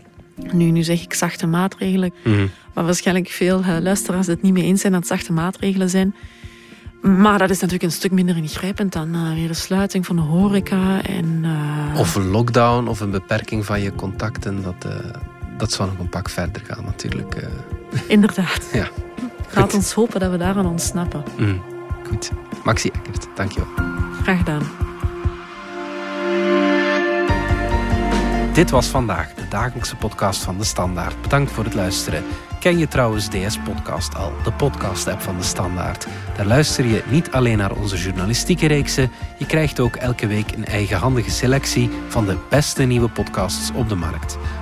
Nu, 0.51 0.71
nu 0.71 0.83
zeg 0.83 1.03
ik 1.03 1.13
zachte 1.13 1.47
maatregelen, 1.47 2.13
mm 2.23 2.49
maar 2.73 2.85
waarschijnlijk 2.85 3.27
veel 3.27 3.59
uh, 3.59 3.77
luisteraars 3.79 4.27
het 4.27 4.41
niet 4.41 4.53
mee 4.53 4.63
eens 4.63 4.81
zijn 4.81 4.93
dat 4.93 5.07
zachte 5.07 5.33
maatregelen 5.33 5.89
zijn. 5.89 6.15
Maar 7.01 7.37
dat 7.37 7.49
is 7.49 7.59
natuurlijk 7.59 7.83
een 7.83 7.97
stuk 7.97 8.11
minder 8.11 8.37
ingrijpend 8.37 8.93
dan 8.93 9.15
uh, 9.15 9.33
weer 9.33 9.47
de 9.47 9.53
sluiting 9.53 10.05
van 10.05 10.15
de 10.15 10.21
horeca. 10.21 11.03
En. 11.03 11.45
Of 11.95 12.15
een 12.15 12.27
lockdown 12.27 12.87
of 12.87 12.99
een 12.99 13.11
beperking 13.11 13.65
van 13.65 13.81
je 13.81 13.95
contacten. 13.95 14.63
Dat, 14.63 14.87
dat 15.57 15.71
zou 15.71 15.89
nog 15.89 15.99
een 15.99 16.09
pak 16.09 16.29
verder 16.29 16.61
gaan 16.65 16.85
natuurlijk. 16.85 17.47
Inderdaad. 18.07 18.69
ja. 18.73 18.87
Laat 19.53 19.73
ons 19.73 19.93
hopen 19.93 20.19
dat 20.19 20.31
we 20.31 20.37
daaraan 20.37 20.65
ontsnappen. 20.65 21.23
Mm, 21.37 21.61
goed. 22.07 22.31
Maxi 22.63 22.89
Eckert, 22.89 23.27
dankjewel. 23.35 23.67
Graag 24.21 24.37
gedaan. 24.37 24.63
Dit 28.53 28.69
was 28.69 28.87
vandaag 28.87 29.33
de 29.33 29.47
dagelijkse 29.49 29.95
podcast 29.95 30.43
van 30.43 30.57
De 30.57 30.63
Standaard. 30.63 31.21
Bedankt 31.21 31.51
voor 31.51 31.63
het 31.63 31.73
luisteren. 31.73 32.23
Ken 32.59 32.77
je 32.77 32.87
trouwens 32.87 33.27
DS 33.27 33.57
Podcast 33.65 34.15
al, 34.15 34.33
de 34.43 34.51
podcast-app 34.51 35.21
van 35.21 35.37
De 35.37 35.43
Standaard? 35.43 36.07
Daar 36.35 36.45
luister 36.45 36.85
je 36.85 37.03
niet 37.09 37.31
alleen 37.31 37.57
naar 37.57 37.71
onze 37.71 37.97
journalistieke 37.97 38.67
reeksen, 38.67 39.11
je 39.37 39.45
krijgt 39.45 39.79
ook 39.79 39.95
elke 39.95 40.27
week 40.27 40.51
een 40.51 40.65
eigenhandige 40.65 41.31
selectie 41.31 41.89
van 42.07 42.25
de 42.25 42.37
beste 42.49 42.83
nieuwe 42.83 43.09
podcasts 43.09 43.71
op 43.73 43.89
de 43.89 43.95
markt. 43.95 44.37